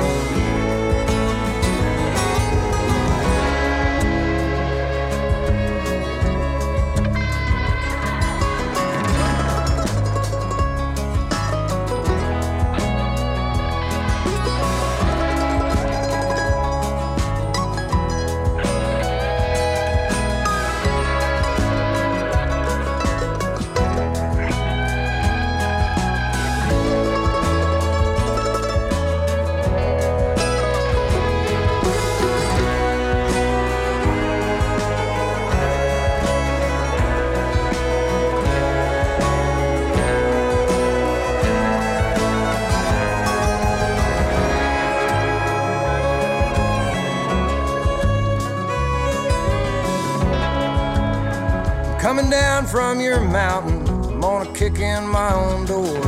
Coming 52.16 52.30
down 52.30 52.66
from 52.66 53.00
your 53.00 53.20
mountain, 53.20 53.88
I'm 53.88 54.20
gonna 54.20 54.52
kick 54.52 54.78
in 54.78 55.04
my 55.08 55.34
own 55.34 55.66
door, 55.66 56.00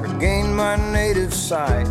regain 0.00 0.54
my 0.54 0.76
native 0.76 1.34
sight. 1.34 1.86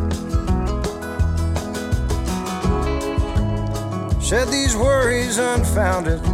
Shed 4.20 4.48
these 4.48 4.76
worries 4.76 5.38
unfounded, 5.38 6.26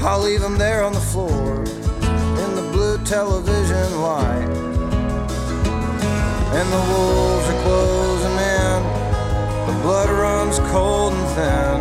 I'll 0.00 0.20
leave 0.20 0.40
them 0.40 0.56
there 0.56 0.82
on 0.82 0.94
the 0.94 1.00
floor 1.00 1.56
in 1.64 2.54
the 2.56 2.66
blue 2.72 2.96
television 3.04 4.00
light. 4.00 4.48
And 6.58 6.66
the 6.72 6.84
wolves 6.92 7.46
are 7.46 7.62
closing 7.62 8.38
in, 8.56 8.82
the 9.66 9.82
blood 9.82 10.08
runs 10.08 10.58
cold 10.70 11.12
and 11.12 11.28
thin, 11.36 11.80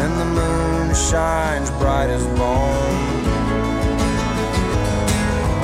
and 0.00 0.18
the 0.18 0.24
moon 0.24 0.94
shines 0.94 1.70
bright 1.72 2.08
as 2.08 2.26
bone. 2.38 3.17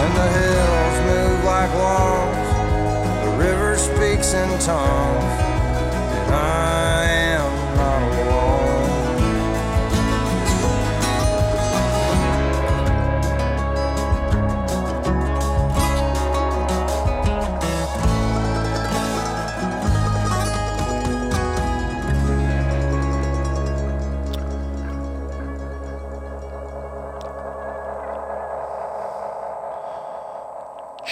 And 0.04 0.14
the 0.16 0.28
hills 0.38 0.96
move 1.08 1.44
like 1.44 1.72
walls, 1.74 3.24
the 3.24 3.30
river 3.38 3.74
speaks 3.78 4.34
in 4.34 4.50
tongues, 4.58 5.34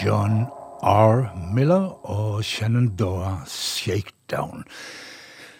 John 0.04 0.46
R. 0.82 1.30
Miller 1.54 2.10
og 2.10 2.44
Shenandoah 2.44 3.46
Shakedown. 3.46 4.64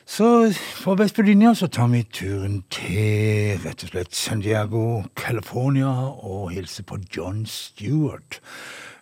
Så 0.07 0.53
fra 0.53 0.95
Vest-Virginia 0.95 1.55
så 1.55 1.67
tar 1.67 1.87
vi 1.87 2.03
turen 2.03 2.65
til 2.71 3.61
rett 3.63 3.85
og 3.85 3.93
slett 3.93 4.17
San 4.17 4.43
Diego, 4.43 5.03
California, 5.17 5.93
og 6.27 6.51
hilser 6.51 6.83
på 6.83 6.99
John 7.17 7.47
Stewart. 7.47 8.41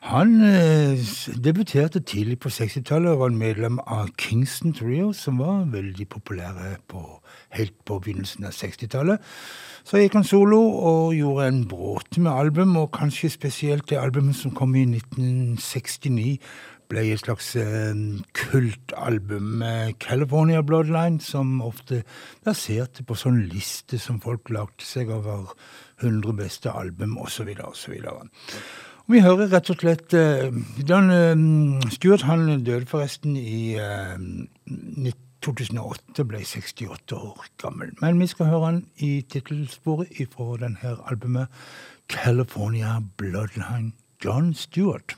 Han 0.00 0.42
eh, 0.44 1.00
debuterte 1.44 2.00
tidlig 2.00 2.38
på 2.40 2.48
60-tallet 2.48 3.12
og 3.12 3.24
var 3.24 3.34
medlem 3.36 3.80
av 3.86 4.12
Kingston 4.18 4.76
Trio, 4.76 5.12
som 5.12 5.40
var 5.40 5.64
veldig 5.72 6.08
populære 6.08 6.76
på, 6.88 7.19
helt 7.56 7.76
på 7.84 8.00
begynnelsen 8.02 8.46
av 8.48 8.56
60-tallet. 8.56 9.22
Så 9.84 10.00
gikk 10.00 10.18
han 10.18 10.26
solo 10.28 10.58
og 10.60 11.14
gjorde 11.16 11.46
en 11.48 11.62
bråte 11.68 12.20
med 12.20 12.32
album, 12.32 12.76
og 12.76 12.92
kanskje 12.94 13.32
spesielt 13.32 13.88
det 13.90 14.00
albumet 14.00 14.36
som 14.36 14.54
kom 14.54 14.76
i 14.76 14.84
1969, 14.88 16.36
ble 16.90 17.04
et 17.06 17.22
slags 17.22 17.52
eh, 17.56 17.94
kultalbum 18.34 19.62
Eh, 19.62 19.92
California 19.98 20.62
Bloodline, 20.62 21.20
som 21.20 21.60
ofte 21.62 22.02
baserte 22.44 23.04
på 23.06 23.16
sånn 23.18 23.42
liste 23.50 23.98
som 23.98 24.20
folk 24.22 24.50
lagde 24.50 24.84
seg 24.86 25.10
over 25.14 25.52
100 26.00 26.36
beste 26.38 26.72
album, 26.72 27.16
osv., 27.20 27.50
osv. 27.66 27.96
Vi 29.10 29.22
hører 29.24 29.50
rett 29.50 29.70
og 29.72 29.80
slett 29.80 30.14
eh, 30.14 30.50
John 30.86 31.10
eh, 31.10 31.88
Stewart 31.90 32.26
han 32.28 32.62
døde 32.62 32.86
forresten 32.90 33.36
i 33.36 33.74
eh, 33.78 34.14
19 34.18 35.29
2008, 35.42 36.24
ble 36.28 36.44
68 36.44 37.12
år 37.16 37.46
gammel. 37.62 37.94
Men 38.00 38.20
vi 38.20 38.26
skal 38.26 38.50
høre 38.50 38.64
han 38.66 38.82
i 38.96 39.20
tittelsporet 39.22 40.28
fra 40.34 40.56
denne 40.60 40.96
albumet 41.10 41.48
California 42.08 42.98
Bloodline 43.16 43.92
John 44.24 44.54
Stewart. 44.54 45.16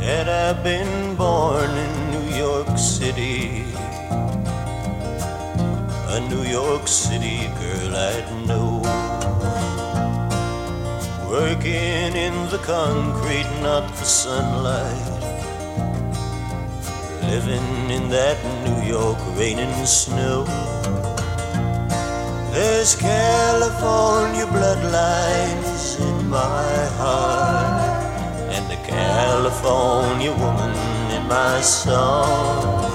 Had 0.00 0.28
I 0.28 0.62
been 0.62 1.16
born 1.16 1.70
in 1.70 2.10
New 2.10 2.36
York 2.38 2.78
City, 2.78 3.64
a 6.08 6.20
New 6.30 6.44
York 6.44 6.88
City 6.88 7.50
girl 7.60 7.94
I'd 7.94 8.46
know. 8.46 8.77
Working 11.28 12.16
in 12.16 12.48
the 12.48 12.56
concrete, 12.64 13.50
not 13.60 13.86
the 13.96 14.04
sunlight. 14.04 15.20
Living 17.22 17.90
in 17.90 18.08
that 18.08 18.38
New 18.64 18.80
York 18.88 19.18
rain 19.36 19.58
and 19.58 19.86
snow. 19.86 20.46
There's 22.50 22.96
California 22.96 24.46
bloodlines 24.46 26.00
in 26.00 26.28
my 26.30 26.86
heart, 26.96 28.02
and 28.48 28.72
a 28.72 28.80
California 28.88 30.32
woman 30.32 30.74
in 31.12 31.28
my 31.28 31.60
song. 31.60 32.90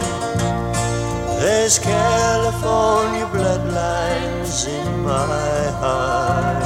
There's 1.39 1.77
California 1.77 3.25
bloodlines 3.27 4.67
in 4.67 5.03
my 5.03 5.69
heart, 5.83 6.63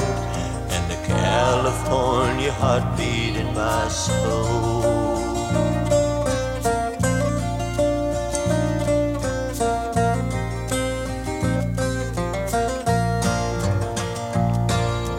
California 1.67 2.53
heartbeat 2.53 3.35
in 3.35 3.53
my 3.53 3.89
soul. 3.89 5.25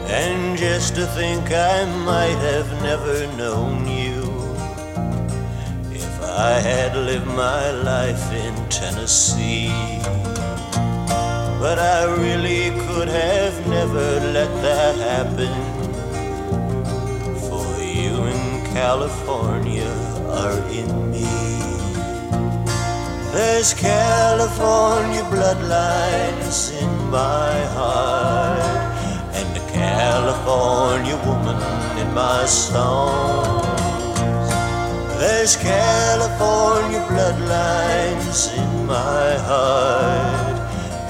And 0.08 0.56
just 0.56 0.94
to 0.94 1.04
think 1.18 1.52
I 1.52 1.84
might 2.06 2.40
have 2.50 2.70
never 2.82 3.26
known 3.36 3.86
you 3.86 4.22
if 5.92 6.22
I 6.22 6.52
had 6.60 6.96
lived 6.96 7.26
my 7.26 7.72
life 7.72 8.32
in 8.32 8.54
Tennessee. 8.70 9.68
But 11.60 11.78
I 11.78 12.04
really 12.04 12.70
could 12.86 13.08
have 13.08 13.66
never 13.66 14.20
let 14.32 14.50
that 14.62 14.96
happen. 14.96 15.77
California 18.78 19.92
are 20.42 20.60
in 20.70 21.10
me. 21.10 21.26
There's 23.34 23.74
California 23.74 25.22
bloodlines 25.34 26.58
in 26.82 26.92
my 27.10 27.54
heart, 27.74 28.62
and 29.34 29.48
a 29.62 29.64
California 29.72 31.16
woman 31.26 31.58
in 31.98 32.08
my 32.14 32.44
songs. 32.46 33.66
There's 35.18 35.56
California 35.56 37.00
bloodlines 37.10 38.40
in 38.62 38.86
my 38.86 39.28
heart, 39.50 40.58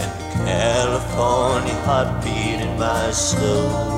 and 0.03 0.11
a 0.25 0.29
California 0.49 1.77
heartbeat 1.85 2.61
in 2.67 2.79
my 2.79 3.11
soul. 3.11 3.98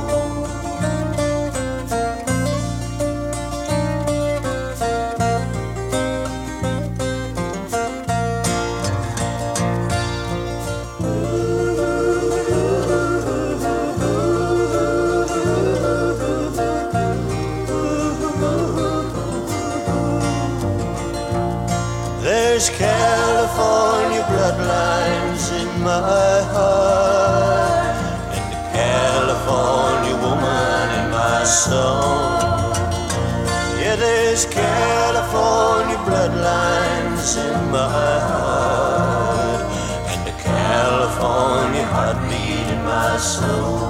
My 25.83 26.43
heart, 26.53 27.97
and 28.37 28.47
the 28.53 28.61
California 28.76 30.14
woman 30.16 30.87
in 30.99 31.11
my 31.11 31.43
song. 31.45 32.74
Yeah, 33.81 33.97
there's 33.97 34.45
California 34.45 35.97
bloodlines 36.07 37.37
in 37.37 37.70
my 37.70 37.89
heart, 38.28 39.62
and 40.12 40.26
the 40.26 40.35
California 40.43 41.85
heartbeat 41.85 42.66
in 42.74 42.85
my 42.85 43.16
soul. 43.16 43.89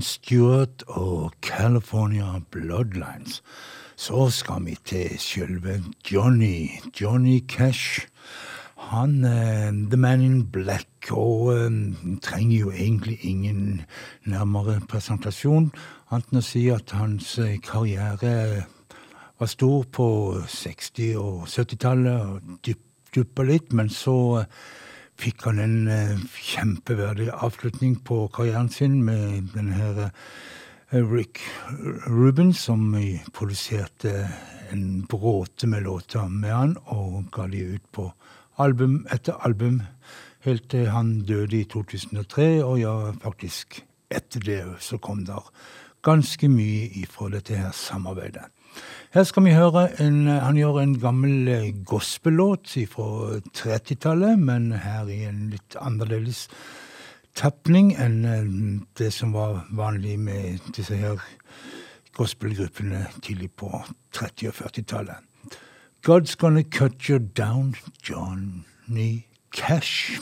Stewart 0.00 0.82
og 0.88 1.32
California 1.42 2.40
Bloodlines. 2.50 3.42
Så 3.96 4.30
skal 4.30 4.64
vi 4.64 4.76
til 4.84 5.18
sjølve 5.20 5.82
Johnny, 6.12 6.70
Johnny 7.00 7.40
Cash. 7.48 8.06
Han 8.76 9.24
er 9.24 9.70
The 9.70 9.96
Man 9.96 10.20
in 10.20 10.46
Black 10.46 11.10
og 11.12 11.52
eh, 11.54 11.70
trenger 12.22 12.58
jo 12.58 12.70
egentlig 12.70 13.18
ingen 13.22 13.82
nærmere 14.24 14.80
presentasjon, 14.88 15.70
annet 16.10 16.32
enn 16.32 16.40
å 16.40 16.44
si 16.44 16.66
at 16.72 16.94
hans 16.96 17.36
eh, 17.38 17.58
karriere 17.62 18.64
var 19.40 19.50
stor 19.52 19.84
på 19.92 20.08
60- 20.48 21.16
og 21.20 21.44
70-tallet 21.48 22.20
og 22.20 22.72
duppa 23.14 23.46
litt, 23.46 23.72
men 23.72 23.92
så 23.92 24.16
eh, 24.42 24.62
fikk 25.20 25.44
han 25.48 25.60
en 25.60 25.76
eh, 25.90 26.20
kjempeverdig 26.40 27.28
avslutning 27.32 27.98
på 28.06 28.24
karrieren 28.34 28.70
sin 28.72 29.00
med 29.04 29.50
denne 29.54 29.76
her 29.76 30.00
eh, 30.06 31.04
Rick 31.04 31.42
Rubin, 32.06 32.54
som 32.56 32.94
produserte 33.36 34.28
en 34.72 35.04
bråte 35.10 35.68
med 35.70 35.84
låter 35.84 36.28
med 36.28 36.54
han, 36.54 36.76
og 36.86 37.28
ga 37.34 37.46
de 37.50 37.62
ut 37.76 37.86
på 37.92 38.08
album 38.60 39.04
etter 39.12 39.38
album, 39.46 39.82
helt 40.46 40.70
til 40.72 40.88
han 40.90 41.20
døde 41.28 41.60
i 41.60 41.66
2003, 41.68 42.48
og 42.64 42.80
ja, 42.80 42.94
faktisk 43.22 43.82
etter 44.10 44.42
det 44.46 44.62
så 44.82 44.98
kom 44.98 45.24
der 45.28 45.44
ganske 46.02 46.48
mye 46.48 46.88
ifra 47.02 47.28
dette 47.34 47.58
her 47.60 47.74
samarbeidet. 47.76 48.48
Her 49.10 49.24
skal 49.26 49.42
vi 49.42 49.50
høre 49.50 49.88
en, 49.98 50.26
Han 50.26 50.54
gjør 50.54 50.76
en 50.78 50.92
gammel 51.02 51.48
eh, 51.50 51.72
gospellåt 51.84 52.76
fra 52.92 53.40
30-tallet, 53.58 54.38
men 54.38 54.70
her 54.72 55.08
i 55.10 55.24
en 55.26 55.48
litt 55.50 55.74
annerledes 55.82 56.44
tapning 57.34 57.90
enn 57.98 58.20
eh, 58.22 58.46
det 59.00 59.10
som 59.10 59.32
var 59.34 59.64
vanlig 59.74 60.14
med 60.14 60.62
disse 60.76 60.94
her 60.94 61.18
gospelgruppene 62.14 63.08
tidlig 63.18 63.50
på 63.58 63.72
30- 64.14 64.52
og 64.52 64.54
40-tallet. 64.60 65.58
God's 66.06 66.36
Gonna 66.38 66.62
Cut 66.62 67.10
You 67.10 67.18
Down, 67.18 67.74
Johnny 68.06 69.26
Cash. 69.50 70.20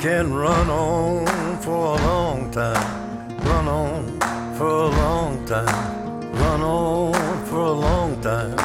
Can 0.00 0.32
run 0.32 0.70
on 0.70 1.58
for 1.58 1.98
a 1.98 2.02
long 2.06 2.50
time, 2.52 3.36
run 3.38 3.66
on 3.66 4.54
for 4.56 4.68
a 4.68 4.88
long 4.88 5.44
time, 5.44 6.30
run 6.34 6.62
on 6.62 7.46
for 7.46 7.58
a 7.58 7.72
long 7.72 8.20
time. 8.20 8.56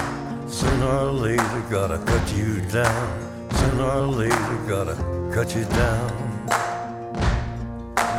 Sooner 0.47 0.85
or 0.85 1.11
later, 1.11 1.63
gotta 1.71 1.97
cut 1.97 2.35
you 2.35 2.61
down. 2.69 3.49
Sooner 3.51 3.83
or 3.83 4.07
later, 4.07 4.57
gotta 4.67 4.95
cut 5.33 5.55
you 5.55 5.65
down. 5.65 6.45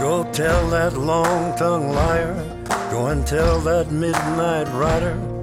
Go 0.01 0.29
tell 0.33 0.69
that 0.71 0.97
long 0.97 1.57
tongued 1.57 1.95
liar, 1.95 2.35
go 2.91 3.07
and 3.07 3.25
tell 3.25 3.61
that 3.61 3.93
midnight 3.93 4.67
rider. 4.75 5.34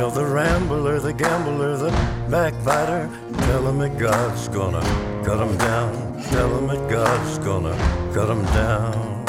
Tell 0.00 0.10
the 0.10 0.24
rambler, 0.24 0.98
the 0.98 1.12
gambler, 1.12 1.76
the 1.76 1.90
backbiter. 2.30 3.10
Tell 3.40 3.68
him 3.68 3.80
that 3.80 3.98
God's 3.98 4.48
gonna 4.48 4.80
cut 5.26 5.46
him 5.46 5.58
down. 5.58 6.22
Tell 6.30 6.56
him 6.56 6.68
that 6.68 6.88
God's 6.88 7.38
gonna 7.40 7.76
cut 8.14 8.30
him 8.30 8.42
down. 8.44 9.26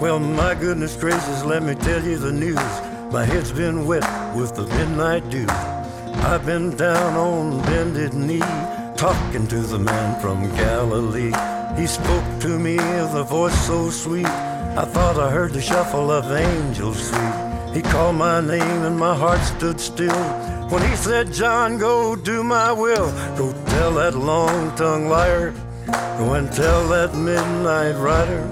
Well, 0.00 0.18
my 0.18 0.54
goodness 0.54 0.96
gracious, 0.96 1.44
let 1.44 1.62
me 1.62 1.74
tell 1.74 2.02
you 2.02 2.16
the 2.16 2.32
news. 2.32 2.56
My 3.12 3.26
head's 3.26 3.52
been 3.52 3.86
wet 3.86 4.34
with 4.34 4.54
the 4.56 4.66
midnight 4.78 5.28
dew. 5.28 5.44
I've 6.30 6.46
been 6.46 6.74
down 6.78 7.14
on 7.18 7.60
bended 7.64 8.14
knee, 8.14 8.40
talking 8.96 9.46
to 9.48 9.60
the 9.60 9.78
man 9.78 10.18
from 10.18 10.48
Galilee. 10.56 11.34
He 11.78 11.86
spoke 11.86 12.24
to 12.40 12.58
me 12.58 12.76
with 12.76 13.14
a 13.16 13.24
voice 13.24 13.66
so 13.66 13.90
sweet. 13.90 14.49
I 14.76 14.84
thought 14.84 15.18
I 15.18 15.30
heard 15.30 15.52
the 15.52 15.60
shuffle 15.60 16.12
of 16.12 16.30
angels 16.30 17.10
sweet. 17.10 17.74
He 17.74 17.82
called 17.82 18.16
my 18.16 18.40
name 18.40 18.82
and 18.84 18.96
my 18.98 19.14
heart 19.14 19.40
stood 19.40 19.80
still. 19.80 20.24
When 20.70 20.80
he 20.88 20.94
said, 20.94 21.32
John, 21.32 21.76
go 21.76 22.14
do 22.14 22.44
my 22.44 22.70
will. 22.72 23.10
Go 23.36 23.52
tell 23.66 23.92
that 23.94 24.14
long 24.14 24.74
tongued 24.76 25.08
liar. 25.10 25.52
Go 26.18 26.34
and 26.34 26.50
tell 26.52 26.86
that 26.88 27.14
midnight 27.16 27.96
rider. 27.96 28.46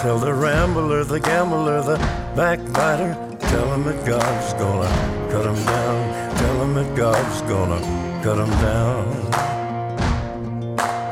Tell 0.00 0.18
the 0.18 0.32
rambler, 0.32 1.04
the 1.04 1.20
gambler, 1.20 1.82
the 1.82 1.98
backbiter. 2.34 3.14
Tell 3.38 3.74
him 3.74 3.84
that 3.84 4.06
God's 4.06 4.52
gonna 4.54 4.88
cut 5.30 5.44
him 5.44 5.64
down. 5.66 6.36
Tell 6.36 6.62
him 6.62 6.74
that 6.74 6.96
God's 6.96 7.42
gonna 7.42 7.80
cut 8.24 8.38
him 8.38 8.50
down. 8.62 9.06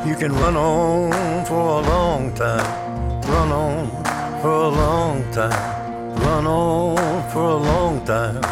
You 0.08 0.16
can 0.16 0.32
run 0.32 0.56
on 0.56 1.44
for 1.44 1.54
a 1.54 1.82
long 1.82 2.32
time. 2.34 3.20
Run 3.22 3.52
on 3.52 4.05
for 4.42 4.50
a 4.50 4.68
long 4.68 5.24
time. 5.32 6.16
Run 6.20 6.46
on 6.46 7.30
for 7.32 7.50
a 7.50 7.56
long 7.56 8.04
time. 8.04 8.42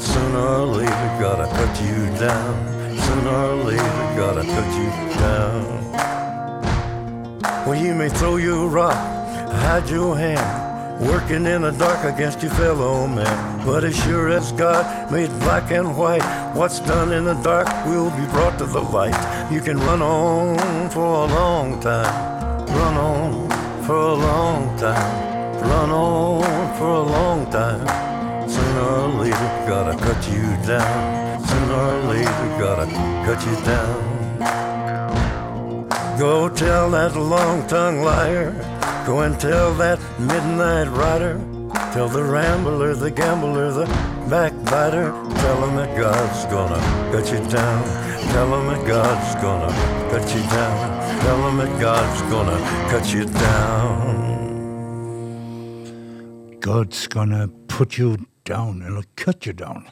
Sooner 0.00 0.38
or 0.38 0.66
later, 0.66 1.10
gotta 1.20 1.46
cut 1.46 1.80
you 1.82 2.06
down. 2.18 2.98
Sooner 2.98 3.30
or 3.30 3.56
later, 3.64 4.14
gotta 4.16 4.42
cut 4.42 4.70
you 4.80 4.90
down. 5.18 5.92
Well, 7.66 7.74
you 7.74 7.94
may 7.94 8.08
throw 8.08 8.36
your 8.36 8.68
rock, 8.68 8.94
hide 9.64 9.88
your 9.88 10.16
hand, 10.16 11.00
working 11.08 11.46
in 11.46 11.62
the 11.62 11.72
dark 11.72 12.04
against 12.04 12.42
your 12.42 12.52
fellow 12.52 13.06
man. 13.06 13.66
But 13.66 13.84
as 13.84 13.96
sure 14.04 14.28
as 14.28 14.52
God 14.52 15.10
made 15.10 15.30
black 15.40 15.70
and 15.70 15.96
white, 15.96 16.24
what's 16.54 16.80
done 16.80 17.12
in 17.12 17.24
the 17.24 17.34
dark 17.42 17.68
will 17.86 18.10
be 18.10 18.26
brought 18.26 18.58
to 18.58 18.66
the 18.66 18.80
light. 18.80 19.16
You 19.50 19.60
can 19.60 19.78
run 19.78 20.02
on 20.02 20.90
for 20.90 21.24
a 21.24 21.26
long 21.26 21.80
time, 21.80 22.66
run 22.66 22.94
on 22.96 23.63
for 23.86 23.96
a 23.96 24.14
long 24.14 24.78
time, 24.78 25.60
run 25.60 25.90
on 25.90 26.78
for 26.78 26.88
a 26.88 27.02
long 27.02 27.50
time. 27.50 27.86
Sooner 28.48 28.80
or 28.80 29.08
later, 29.20 29.50
gotta 29.68 29.94
cut 29.98 30.26
you 30.26 30.42
down. 30.66 31.44
Sooner 31.44 31.74
or 31.74 32.02
later, 32.12 32.46
gotta 32.58 32.86
cut 33.26 33.44
you 33.44 33.56
down. 33.72 34.14
Go 36.18 36.48
tell 36.48 36.90
that 36.92 37.14
long 37.14 37.66
tongued 37.66 38.04
liar. 38.04 38.52
Go 39.06 39.20
and 39.20 39.38
tell 39.38 39.74
that 39.74 39.98
midnight 40.18 40.88
rider. 40.88 41.38
Tell 41.92 42.08
the 42.08 42.24
rambler, 42.24 42.94
the 42.94 43.10
gambler, 43.10 43.70
the 43.70 43.86
backbiter. 44.30 45.12
Tell 45.42 45.68
him 45.68 45.76
that 45.76 45.94
God's 45.94 46.44
gonna 46.46 46.80
cut 47.12 47.30
you 47.30 47.40
down. 47.50 47.84
Tell 48.32 48.48
him 48.54 48.66
that 48.68 48.86
God's 48.86 49.34
gonna 49.42 49.93
cut 50.14 50.32
you 50.32 50.42
down. 50.42 51.20
Tell 51.22 51.38
them 51.42 51.56
that 51.58 51.80
God's 51.80 52.22
gonna 52.30 52.58
cut 52.88 53.12
you 53.12 53.24
down. 53.24 54.34
God's 56.60 57.08
Gonna 57.08 57.48
Put 57.68 57.98
You 57.98 58.16
Down, 58.44 58.82
eller 58.82 59.02
Cut 59.16 59.44
You 59.44 59.52
Down. 59.52 59.88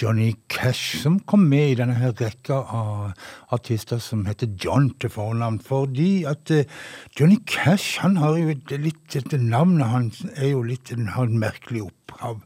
Johnny 0.00 0.36
Cash, 0.48 1.02
som 1.02 1.18
kom 1.20 1.40
med 1.50 1.72
i 1.72 1.74
denne 1.74 1.94
her 1.98 2.14
rekka 2.16 2.54
av 2.54 3.12
artister 3.52 4.00
som 4.00 4.24
heter 4.24 4.48
John 4.64 4.88
til 5.00 5.12
fornavn. 5.12 5.58
Fordi 5.60 6.24
at 6.24 6.50
eh, 6.50 6.64
Johnny 7.18 7.36
Cash, 7.46 8.00
han 8.00 8.16
har 8.22 8.38
jo 8.38 8.54
litt 8.78 9.02
Dette 9.12 9.38
navnet 9.38 9.90
hans 9.90 10.24
er 10.34 10.54
jo 10.54 10.62
litt 10.64 10.94
har 10.94 11.28
en 11.28 11.38
merkelig 11.38 11.84
opphav. 11.90 12.40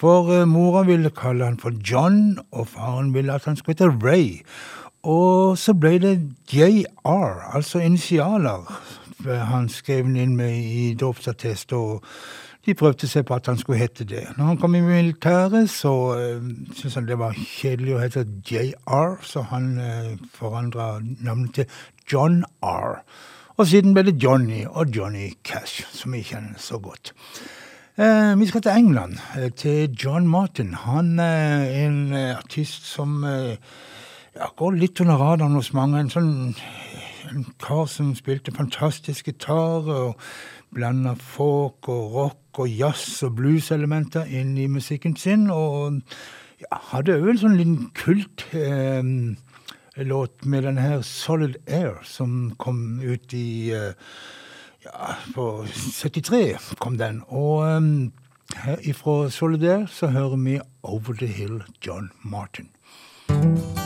For 0.00 0.32
eh, 0.34 0.48
mora 0.48 0.82
ville 0.88 1.14
kalle 1.14 1.46
han 1.46 1.60
for 1.62 1.78
John, 1.78 2.40
og 2.50 2.72
faren 2.74 3.14
ville 3.14 3.38
at 3.38 3.46
han 3.46 3.60
skulle 3.60 3.78
hete 3.78 3.92
Ray. 4.02 4.40
Og 5.02 5.58
så 5.58 5.74
ble 5.74 5.96
det 5.98 6.14
JR, 6.52 7.54
altså 7.54 7.78
initialer, 7.82 8.68
han 9.26 9.68
skrev 9.68 10.04
den 10.04 10.16
inn 10.16 10.36
med 10.36 10.54
i 10.54 10.94
dåpsattest, 10.94 11.72
og 11.72 12.04
de 12.66 12.74
prøvde 12.78 13.08
seg 13.10 13.26
på 13.26 13.34
at 13.34 13.46
han 13.50 13.58
skulle 13.58 13.80
hete 13.80 14.04
det. 14.06 14.22
Når 14.36 14.44
han 14.44 14.58
kom 14.58 14.74
i 14.74 14.80
militæret, 14.80 15.70
så 15.70 15.92
uh, 16.14 16.44
syntes 16.74 16.94
han 16.94 17.08
det 17.08 17.18
var 17.18 17.34
kjedelig 17.34 17.96
å 17.96 18.02
hete 18.02 18.26
JR, 18.46 19.18
så 19.26 19.42
han 19.50 19.72
uh, 19.78 20.12
forandra 20.34 21.00
navnet 21.02 21.54
til 21.54 21.66
John 22.12 22.44
R. 22.62 23.02
Og 23.58 23.66
siden 23.66 23.94
ble 23.94 24.06
det 24.06 24.22
Johnny 24.22 24.62
og 24.66 24.94
Johnny 24.94 25.32
Cash, 25.44 25.82
som 25.90 26.14
vi 26.14 26.22
kjenner 26.26 26.58
så 26.58 26.78
godt. 26.82 27.12
Eh, 27.98 28.40
vi 28.40 28.46
skal 28.46 28.62
til 28.62 28.72
England, 28.72 29.18
eh, 29.36 29.50
til 29.50 29.90
John 30.04 30.28
Martin. 30.28 30.74
Han 30.74 31.18
er 31.18 31.86
en 31.86 32.12
eh, 32.12 32.36
artist 32.38 32.86
som 32.88 33.24
eh, 33.24 33.56
ja, 34.42 34.48
går 34.56 34.74
litt 34.74 35.00
under 35.00 35.20
radaren 35.20 35.54
hos 35.54 35.70
mange. 35.76 36.00
En 36.02 36.10
sånn 36.10 36.32
en 37.30 37.44
kar 37.62 37.86
som 37.88 38.10
spilte 38.18 38.52
fantastisk 38.52 39.28
gitar 39.30 39.86
og 39.86 40.18
blanda 40.74 41.14
folk 41.14 41.88
og 41.92 42.16
rock 42.16 42.60
og 42.64 42.68
jazz 42.68 43.22
og 43.22 43.36
blueselementer 43.38 44.26
inn 44.26 44.56
i 44.58 44.66
musikken 44.66 45.14
sin. 45.16 45.46
Og 45.50 46.00
ja, 46.60 46.80
hadde 46.90 47.20
òg 47.20 47.30
en 47.32 47.42
sånn 47.44 47.58
liten 47.60 47.86
kult 47.96 48.44
eh, 48.50 49.06
låt 50.02 50.44
med 50.44 50.66
den 50.66 50.82
her 50.82 51.06
Solid 51.06 51.60
Air, 51.68 52.02
som 52.02 52.52
kom 52.58 52.98
ut 53.04 53.36
i 53.38 53.70
eh, 53.76 53.94
ja, 54.82 55.14
på 55.36 55.48
73 55.70 56.58
kom 56.82 56.98
den. 56.98 57.22
Og 57.30 57.62
eh, 57.68 58.60
her 58.66 58.82
ifra 58.82 59.30
Solid 59.30 59.62
Air 59.62 59.86
så 59.86 60.10
hører 60.10 60.36
vi 60.42 60.60
Over 60.82 61.14
the 61.14 61.30
Hill 61.30 61.62
John 61.86 62.10
Martin. 62.26 62.72
I'm 63.28 63.81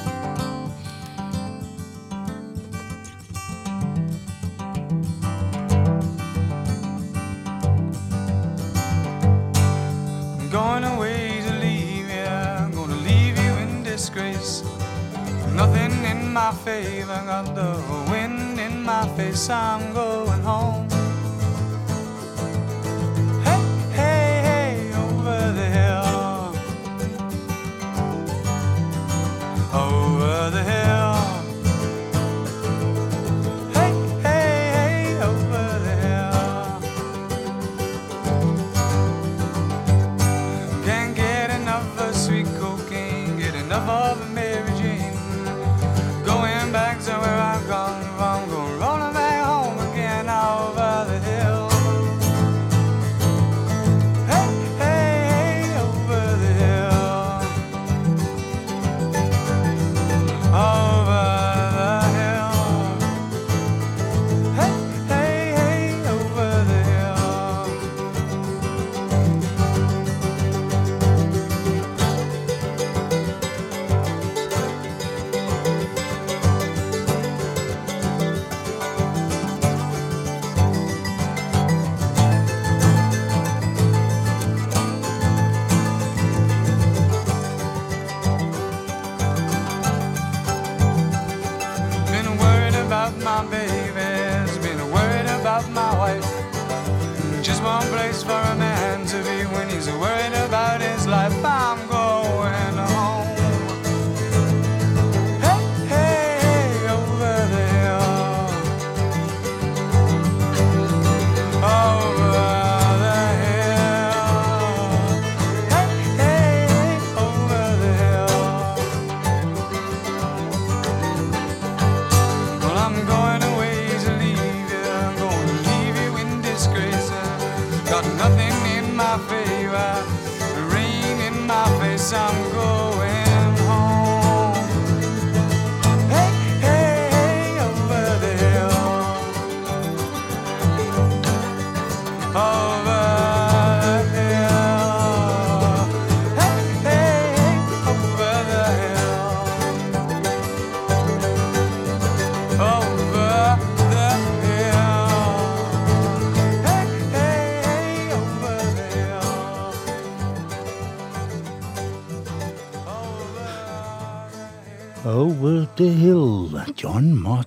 my 16.46 16.52
favor, 16.52 17.22
got 17.26 17.54
the 17.56 17.72
wind 18.08 18.60
in 18.60 18.84
my 18.84 19.04
face. 19.16 19.50
I'm 19.50 19.92
going 19.92 20.42
home. 20.42 20.85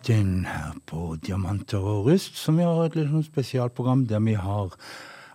Martin 0.10 0.45
her 0.45 0.72
på 0.89 1.18
Diamanter 1.22 1.78
og 1.78 2.07
rust, 2.07 2.38
som 2.38 2.57
vi 2.57 2.64
har 2.66 2.80
et 2.82 2.95
litt 2.97 3.12
sånn 3.12 3.26
spesialprogram 3.28 4.07
der 4.10 4.22
vi 4.26 4.34
har 4.34 4.72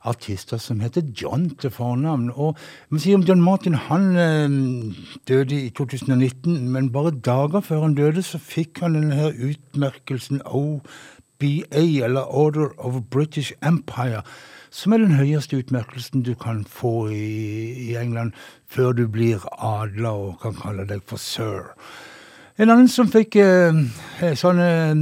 artister 0.03 0.59
som 0.59 0.81
heter 0.83 1.05
John 1.15 1.45
til 1.63 1.71
fornavn. 1.71 2.33
Og 2.35 2.59
man 2.91 2.99
sier 2.99 3.15
om 3.15 3.23
John 3.23 3.45
Martin, 3.45 3.77
han 3.79 4.17
eh, 4.19 4.57
døde 5.31 5.61
i 5.61 5.71
2019, 5.71 6.67
men 6.75 6.91
bare 6.91 7.13
dager 7.15 7.63
før 7.63 7.85
han 7.85 7.95
døde, 7.95 8.25
så 8.27 8.41
fikk 8.43 8.81
han 8.83 8.97
denne 8.99 9.15
her 9.15 9.31
utmerkelsen 9.47 10.43
OBA, 10.43 11.53
eller 12.03 12.27
Order 12.27 12.75
of 12.75 12.99
British 13.15 13.55
Empire, 13.63 14.25
som 14.75 14.93
er 14.97 15.05
den 15.05 15.15
høyeste 15.15 15.61
utmerkelsen 15.63 16.27
du 16.27 16.33
kan 16.35 16.65
få 16.67 17.13
i, 17.15 17.93
i 17.93 17.95
England 18.01 18.35
før 18.67 18.91
du 18.91 19.07
blir 19.07 19.47
adla 19.55 20.17
og 20.19 20.41
kan 20.43 20.59
kalle 20.59 20.89
deg 20.91 21.07
for 21.07 21.23
sir. 21.23 21.71
En 22.55 22.71
annen 22.71 22.87
som 22.87 23.09
fikk 23.11 23.35
eh, 23.43 23.75
sånn 24.39 24.61
eh, 24.63 24.93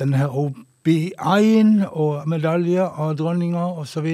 denne 0.00 0.18
her 0.18 0.32
OBI-en 0.34 1.84
og 1.86 2.24
medaljer 2.26 2.96
av 2.98 3.12
dronninga 3.20 3.62
osv. 3.78 4.08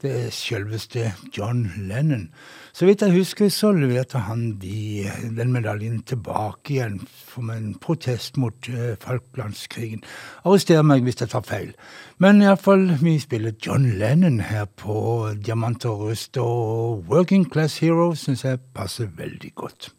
Det 0.00 0.12
er 0.22 0.30
selveste 0.32 1.10
John 1.36 1.66
Lennon. 1.90 2.30
Så 2.72 2.88
vidt 2.88 3.04
jeg 3.04 3.12
husker, 3.18 3.50
så 3.52 3.74
leverte 3.76 4.22
han 4.24 4.54
de, 4.62 5.10
den 5.36 5.52
medaljen 5.52 5.98
tilbake 6.08 6.78
igjen 6.78 6.96
som 7.34 7.52
en 7.52 7.74
protest 7.84 8.40
mot 8.40 8.70
eh, 8.72 8.94
Falklandskrigen. 9.04 10.00
Arrester 10.48 10.80
meg 10.80 11.04
hvis 11.04 11.20
jeg 11.20 11.34
tar 11.34 11.44
feil. 11.44 11.74
Men 12.16 12.40
iallfall, 12.40 12.94
vi 13.02 13.18
spiller 13.20 13.52
John 13.60 13.84
Lennon 14.00 14.40
her 14.40 14.64
på 14.72 15.34
Diamant 15.36 15.84
og 15.84 16.06
rust, 16.06 16.40
og 16.40 17.04
Working 17.12 17.44
Class 17.52 17.76
Hero 17.84 18.14
syns 18.16 18.48
jeg 18.48 18.64
passer 18.72 19.12
veldig 19.20 19.52
godt. 19.52 19.92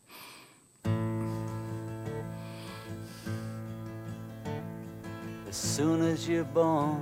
As 5.49 5.55
soon 5.55 6.03
as 6.03 6.29
you're 6.29 6.43
born, 6.43 7.01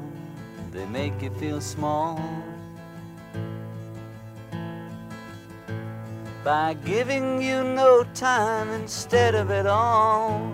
they 0.71 0.85
make 0.85 1.21
you 1.21 1.29
feel 1.31 1.59
small. 1.59 2.17
By 6.45 6.75
giving 6.85 7.41
you 7.41 7.61
no 7.65 8.05
time 8.13 8.69
instead 8.69 9.35
of 9.35 9.51
it 9.51 9.67
all. 9.67 10.49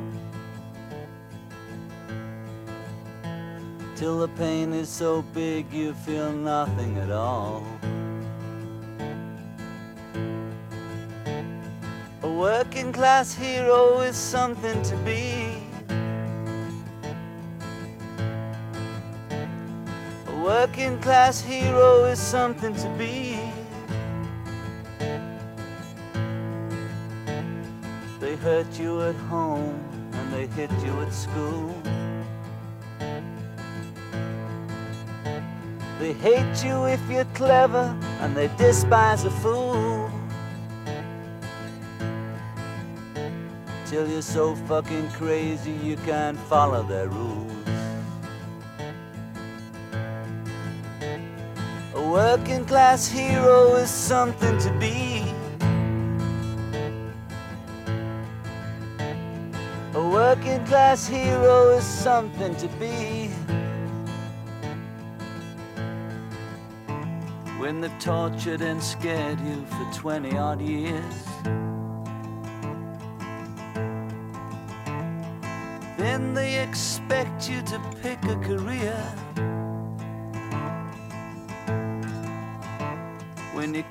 Till 3.95 4.17
the 4.21 4.29
pain 4.39 4.73
is 4.73 4.89
so 4.89 5.21
big 5.31 5.71
you 5.71 5.93
feel 5.93 6.31
nothing 6.31 6.97
at 6.97 7.11
all. 7.11 7.63
A 12.23 12.27
working 12.27 12.91
class 12.91 13.35
hero 13.35 13.99
is 13.99 14.15
something 14.17 14.81
to 14.81 14.95
be. 15.05 15.52
Working 20.67 20.97
class 20.99 21.41
hero 21.41 22.05
is 22.05 22.17
something 22.17 22.73
to 22.73 22.87
be. 22.97 23.37
They 28.21 28.37
hurt 28.37 28.79
you 28.79 29.01
at 29.01 29.15
home 29.27 29.77
and 30.13 30.31
they 30.31 30.47
hit 30.47 30.71
you 30.85 30.93
at 31.01 31.13
school. 31.13 31.75
They 35.99 36.13
hate 36.13 36.63
you 36.63 36.85
if 36.85 37.01
you're 37.09 37.31
clever 37.35 37.85
and 38.21 38.33
they 38.33 38.47
despise 38.57 39.25
a 39.25 39.31
fool. 39.31 40.09
Till 43.85 44.07
you're 44.07 44.21
so 44.21 44.55
fucking 44.69 45.09
crazy 45.09 45.73
you 45.83 45.97
can't 45.97 46.39
follow 46.39 46.83
their 46.83 47.09
rules. 47.09 47.52
Working 52.37 52.65
class 52.65 53.07
hero 53.07 53.75
is 53.75 53.91
something 53.91 54.57
to 54.57 54.71
be. 54.79 55.23
A 59.93 60.09
working 60.09 60.65
class 60.65 61.07
hero 61.07 61.77
is 61.77 61.83
something 61.83 62.55
to 62.55 62.67
be. 62.79 63.27
When 67.59 67.81
they've 67.81 67.99
tortured 67.99 68.61
and 68.61 68.81
scared 68.81 69.39
you 69.41 69.63
for 69.67 69.85
20 69.93 70.35
odd 70.35 70.59
years. 70.59 71.23
Then 75.99 76.33
they 76.33 76.63
expect 76.63 77.47
you 77.47 77.61
to 77.61 77.79
pick 78.01 78.23
a 78.25 78.35
career. 78.37 78.92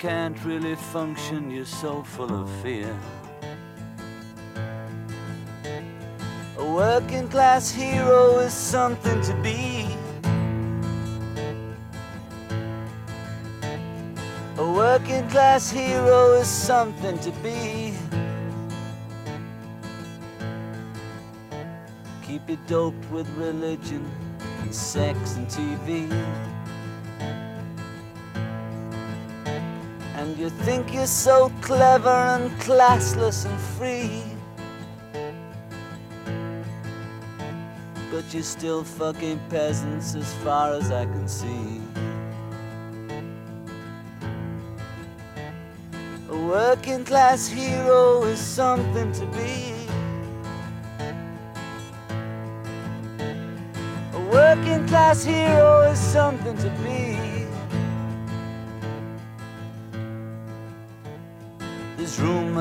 Can't 0.02 0.44
really 0.44 0.74
function, 0.74 1.48
you're 1.48 1.64
so 1.64 2.02
full 2.02 2.34
of 2.42 2.50
fear. 2.60 2.92
A 6.58 6.72
working 6.72 7.28
class 7.28 7.70
hero 7.70 8.40
is 8.40 8.52
something 8.52 9.20
to 9.22 9.34
be. 9.44 9.86
A 14.58 14.72
working 14.72 15.28
class 15.28 15.70
hero 15.70 16.32
is 16.32 16.48
something 16.48 17.16
to 17.20 17.30
be. 17.40 17.94
Keep 22.26 22.48
you 22.50 22.58
doped 22.66 23.08
with 23.12 23.28
religion 23.36 24.04
and 24.62 24.74
sex 24.74 25.36
and 25.36 25.46
TV. 25.46 26.51
Think 30.60 30.92
you're 30.92 31.06
so 31.06 31.50
clever 31.60 32.08
and 32.08 32.50
classless 32.60 33.46
and 33.46 33.60
free. 33.76 34.22
But 38.10 38.32
you're 38.32 38.42
still 38.42 38.84
fucking 38.84 39.40
peasants 39.48 40.14
as 40.14 40.32
far 40.44 40.74
as 40.74 40.90
I 40.90 41.06
can 41.06 41.26
see. 41.26 41.80
A 46.28 46.36
working 46.46 47.04
class 47.04 47.48
hero 47.48 48.22
is 48.24 48.38
something 48.38 49.12
to 49.12 49.26
be. 49.26 49.74
A 54.12 54.20
working 54.30 54.86
class 54.86 55.24
hero 55.24 55.82
is 55.90 55.98
something 55.98 56.56
to 56.58 56.70
be. 56.84 57.31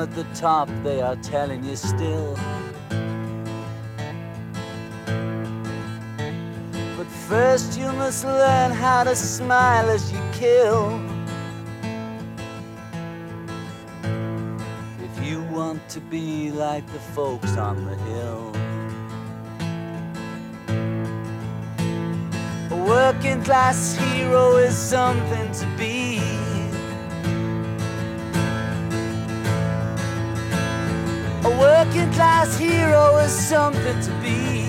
At 0.02 0.12
the 0.16 0.24
top, 0.34 0.68
they 0.82 1.00
are 1.00 1.14
telling 1.16 1.62
you 1.62 1.76
still. 1.76 2.34
But 6.96 7.06
first, 7.28 7.78
you 7.78 7.90
must 7.92 8.24
learn 8.24 8.72
how 8.72 9.04
to 9.04 9.14
smile 9.14 9.88
as 9.88 10.12
you 10.12 10.20
kill. 10.32 11.00
If 15.08 15.24
you 15.24 15.40
want 15.44 15.88
to 15.90 16.00
be 16.00 16.50
like 16.50 16.84
the 16.92 17.02
folks 17.14 17.56
on 17.56 17.84
the 17.86 17.96
hill. 18.08 18.52
A 22.72 22.84
working 22.88 23.40
class 23.44 23.94
hero 23.94 24.56
is 24.56 24.76
something 24.76 25.52
to 25.52 25.66
be. 25.78 26.11
A 31.44 31.50
working 31.58 32.12
class 32.12 32.56
hero 32.56 33.16
is 33.16 33.32
something 33.32 34.00
to 34.00 34.10
be. 34.22 34.62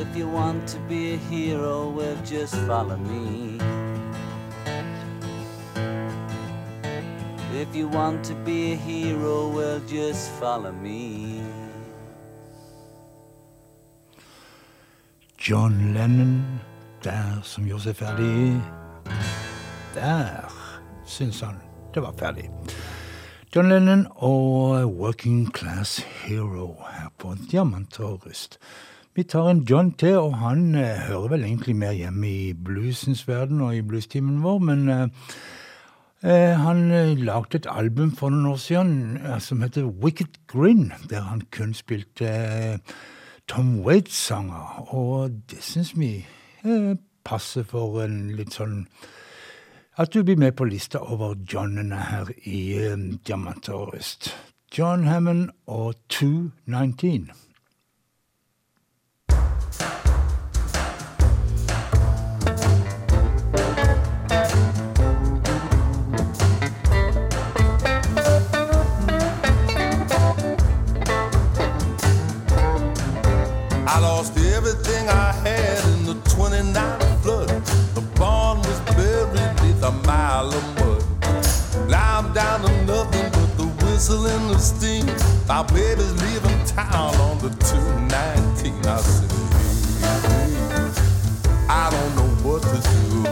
If 0.00 0.16
you 0.16 0.28
want 0.28 0.68
to 0.68 0.78
be 0.88 1.14
a 1.14 1.16
hero, 1.16 1.90
well, 1.90 2.16
just 2.24 2.54
follow 2.66 2.96
me. 2.96 3.58
If 7.52 7.74
you 7.74 7.88
want 7.88 8.24
to 8.26 8.34
be 8.44 8.72
a 8.72 8.76
hero, 8.76 9.48
well, 9.48 9.80
just 9.86 10.30
follow 10.38 10.72
me. 10.72 11.42
John 15.36 15.94
Lennon, 15.94 16.60
der 17.02 17.40
som 17.42 17.66
gjorde 17.66 17.82
seg 17.82 17.96
ferdig. 17.96 18.62
Der 19.94 20.46
det 21.94 22.02
var 22.02 22.14
ferdig. 22.18 22.48
John 23.54 23.68
Lennon 23.68 24.06
og 24.16 24.94
Working 24.96 25.50
Class 25.52 25.98
Hero 25.98 26.76
her 26.88 27.10
på 27.18 27.34
Diamant 27.50 28.00
og 28.00 28.26
rust. 28.26 28.58
Vi 29.14 29.22
tar 29.22 29.50
en 29.50 29.58
John 29.68 29.90
til, 29.92 30.16
og 30.16 30.38
han 30.40 30.74
eh, 30.74 31.02
hører 31.08 31.28
vel 31.28 31.44
egentlig 31.44 31.76
mer 31.76 31.92
hjemme 31.92 32.30
i 32.30 32.52
bluesens 32.56 33.28
verden 33.28 33.60
og 33.60 33.76
i 33.76 33.82
bluestimen 33.82 34.40
vår, 34.42 34.58
men 34.58 34.88
eh, 34.88 35.02
eh, 36.22 36.56
han 36.56 36.90
eh, 36.90 37.12
lagde 37.18 37.60
et 37.60 37.68
album 37.68 38.14
for 38.16 38.32
noen 38.32 38.54
år 38.54 38.56
siden 38.56 39.18
eh, 39.20 39.36
som 39.38 39.60
heter 39.60 39.84
Wicked 39.84 40.40
Grin, 40.48 40.92
der 41.10 41.28
han 41.28 41.42
kun 41.52 41.74
spilte 41.76 42.24
eh, 42.24 42.78
Tom 43.48 43.82
Waits-sanger, 43.84 44.94
og 44.94 45.30
det 45.50 45.60
syns 45.60 45.92
vi 45.98 46.22
passer 47.24 47.68
for 47.68 48.00
en 48.06 48.30
litt 48.38 48.56
sånn 48.56 48.86
at 49.96 50.14
du 50.14 50.22
blir 50.22 50.36
med 50.36 50.52
på 50.56 50.64
lista 50.64 50.98
over 50.98 51.34
Johnene 51.52 51.96
her 51.96 52.26
i 52.44 52.72
eh, 52.78 52.98
Diamanter 53.26 53.72
og 53.72 53.94
rust. 53.94 54.36
John 54.78 55.04
Hammond 55.04 55.50
og 55.66 55.94
219. 56.08 57.30
I 73.82 74.00
lost 74.00 74.41
whistle 84.02 84.26
and 84.26 84.50
the 84.50 84.58
steam. 84.58 85.06
My 85.46 85.62
baby's 85.62 86.12
leaving 86.24 86.64
town 86.64 87.14
on 87.20 87.38
the 87.38 87.50
219. 87.50 88.84
I 88.84 88.96
said, 88.96 89.30
hey, 90.02 90.50
I 91.68 91.88
don't 91.88 92.16
know 92.16 92.28
what 92.42 92.62
to 92.62 92.80
do. 92.82 93.26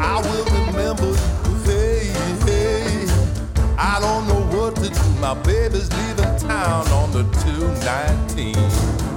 I 0.00 0.20
will 0.24 0.44
remember 0.66 1.06
you. 1.06 1.54
Hey, 1.66 2.10
hey. 2.46 3.06
I 3.78 4.00
don't 4.00 4.26
know 4.26 4.42
what 4.56 4.74
to 4.76 4.88
do. 4.90 5.08
My 5.20 5.34
baby's 5.34 5.88
leaving 5.92 6.36
town 6.38 6.88
on 6.88 7.12
the 7.12 7.22
219. 7.44 9.07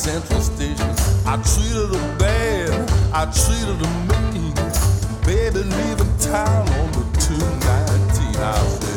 Central 0.00 0.40
Station. 0.40 0.88
I 1.26 1.36
treated 1.44 1.94
her 1.94 2.18
bad, 2.18 2.90
I 3.12 3.26
treated 3.26 3.84
her 3.84 4.32
mean. 4.32 4.54
Baby 5.26 5.62
leaving 5.68 6.16
town 6.16 6.66
on 6.66 6.92
the 6.92 7.04
219. 7.20 8.36
I 8.40 8.89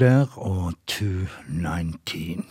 der 0.00 0.38
og 0.38 0.72
219. 0.86 2.46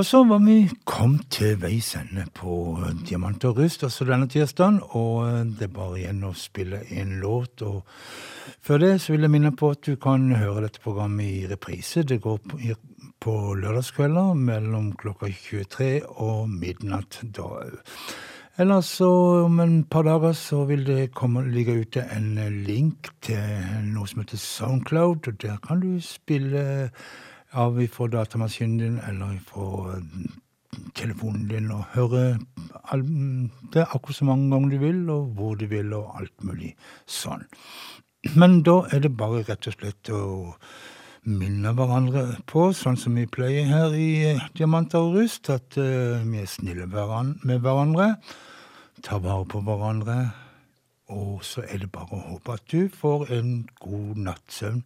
Og 0.00 0.06
så 0.06 0.22
var 0.24 0.38
vi 0.40 0.70
kommet 0.88 1.26
til 1.34 1.58
veis 1.60 1.90
ende 1.98 2.22
på 2.32 2.78
Diamant 3.08 3.44
og 3.44 3.58
rust 3.58 3.82
også 3.84 4.06
denne 4.08 4.30
tirsdagen, 4.32 4.78
og 4.96 5.50
det 5.58 5.66
er 5.66 5.74
bare 5.74 5.98
igjen 6.00 6.22
å 6.24 6.32
spille 6.32 6.80
en 6.96 7.18
låt. 7.20 7.60
og 7.60 7.82
Før 8.64 8.80
det 8.80 8.94
så 9.02 9.12
vil 9.12 9.26
jeg 9.26 9.34
minne 9.34 9.52
på 9.52 9.74
at 9.74 9.82
du 9.84 9.98
kan 10.00 10.30
høre 10.32 10.64
dette 10.64 10.80
programmet 10.80 11.26
i 11.26 11.46
reprise. 11.50 12.06
Det 12.08 12.20
går 12.24 12.40
på 13.20 13.36
lørdagskvelder 13.60 14.32
mellom 14.40 14.94
klokka 14.96 15.28
23 15.28 15.92
og 16.16 16.48
midnatt 16.48 17.20
da 17.36 17.50
òg. 17.60 17.78
Ellers 18.58 18.84
så 18.98 19.08
om 19.44 19.60
en 19.60 19.84
par 19.84 20.02
dager 20.02 20.32
så 20.32 20.64
vil 20.68 20.82
det 20.86 21.12
komme, 21.14 21.44
ligge 21.48 21.76
ute 21.80 22.02
en 22.12 22.34
link 22.66 23.08
til 23.22 23.38
noe 23.86 24.08
som 24.10 24.24
heter 24.24 24.40
Soundcloud, 24.42 25.28
og 25.30 25.38
der 25.40 25.60
kan 25.62 25.80
du 25.80 26.00
spille 26.02 26.90
av 27.54 27.78
ifra 27.82 28.08
datamaskinen 28.10 28.78
din 28.78 28.98
eller 29.08 29.36
ifra 29.38 30.00
telefonen 30.98 31.46
din 31.50 31.70
og 31.74 31.86
høre 31.94 32.38
det 33.74 33.86
akkurat 33.86 34.18
så 34.18 34.26
mange 34.26 34.50
ganger 34.50 34.74
du 34.74 34.78
vil, 34.82 35.00
og 35.10 35.32
hvor 35.38 35.54
du 35.54 35.66
vil, 35.70 35.94
og 35.94 36.20
alt 36.20 36.44
mulig 36.44 36.74
sånn. 37.06 37.46
Men 38.36 38.60
da 38.66 38.82
er 38.92 39.06
det 39.06 39.16
bare 39.16 39.44
rett 39.46 39.70
og 39.70 39.78
slett 39.78 40.10
å 40.12 40.22
minne 41.28 41.72
hverandre 41.76 42.24
på, 42.48 42.70
sånn 42.76 42.98
som 43.00 43.16
vi 43.18 43.26
pleier 43.28 43.68
her 43.68 43.96
i 43.96 44.10
eh, 44.30 44.44
Diamanter 44.56 45.04
og 45.04 45.18
rust, 45.18 45.50
at 45.52 45.76
eh, 45.80 46.22
vi 46.24 46.40
er 46.40 46.48
snille 46.48 46.88
med 46.88 47.60
hverandre, 47.64 48.14
tar 49.04 49.22
vare 49.24 49.46
på 49.48 49.62
hverandre, 49.64 50.18
og 51.10 51.44
så 51.44 51.64
er 51.66 51.82
det 51.82 51.90
bare 51.92 52.16
å 52.16 52.26
håpe 52.32 52.56
at 52.56 52.66
du 52.70 52.88
får 52.92 53.32
en 53.34 53.54
god 53.82 54.20
nattsøvn 54.28 54.84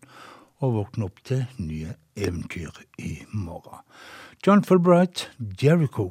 og 0.64 0.78
våkner 0.78 1.11
opp 1.11 1.20
til 1.28 1.45
nye 1.61 1.95
eventyr 2.16 2.82
i 2.99 3.18
morgen. 3.32 3.85
John 4.45 4.64
Fulbright, 4.64 5.28
Jericho. 5.61 6.11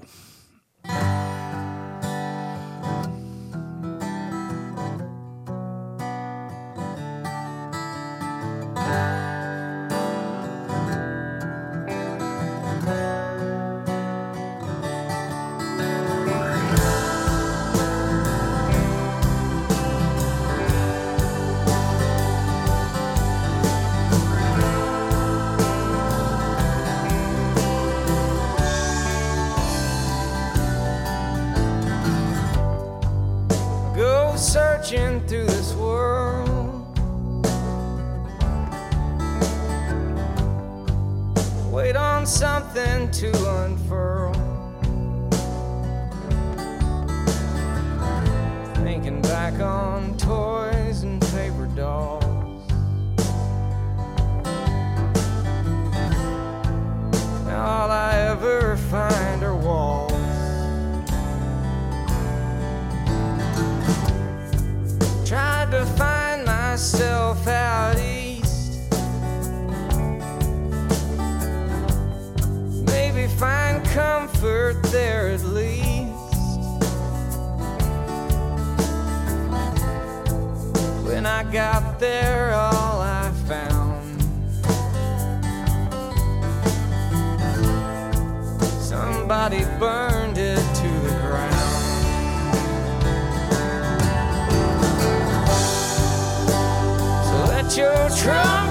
Got 81.53 81.99
there, 81.99 82.51
all 82.55 82.99
I 82.99 83.29
found 83.47 84.21
somebody 88.81 89.63
burned 89.77 90.39
it 90.39 90.57
to 90.57 90.89
the 91.05 91.15
ground. 91.21 91.53
So 97.27 97.45
let 97.53 97.77
your 97.77 98.09
trumpets 98.17 98.62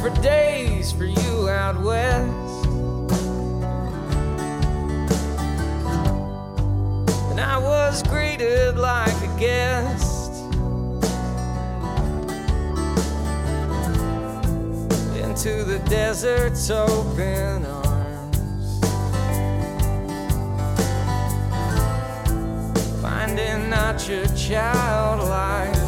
for 0.00 0.10
days 0.22 0.92
for 0.92 1.04
you 1.04 1.48
out 1.48 1.82
west. 1.82 2.66
And 7.30 7.40
I 7.40 7.58
was 7.58 8.02
greeted 8.04 8.78
like 8.78 9.16
a 9.22 9.38
guest. 9.38 10.32
Into 15.16 15.64
the 15.64 15.80
desert's 15.88 16.70
open 16.70 17.66
arms. 17.66 18.80
Finding 23.02 23.68
not 23.68 24.08
your 24.08 24.26
childlike 24.36 25.87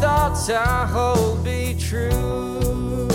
thoughts 0.00 0.48
I 0.48 0.86
hold 0.86 1.42
be 1.42 1.74
true, 1.78 3.08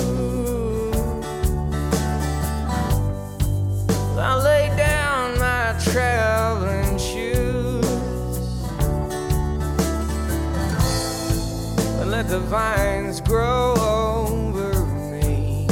I 4.20 4.36
lay 4.44 4.68
down 4.76 5.40
my 5.40 5.80
traveling 5.82 6.98
shoes 6.98 7.86
and 12.00 12.12
let 12.12 12.28
the 12.28 12.42
vines 12.42 13.22
grow 13.22 13.76
over 13.78 14.86
me. 15.12 15.68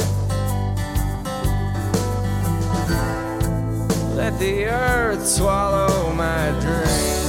Let 4.16 4.38
the 4.38 4.64
earth 4.64 5.26
swallow 5.26 6.12
my 6.14 6.50
dreams. 6.60 7.21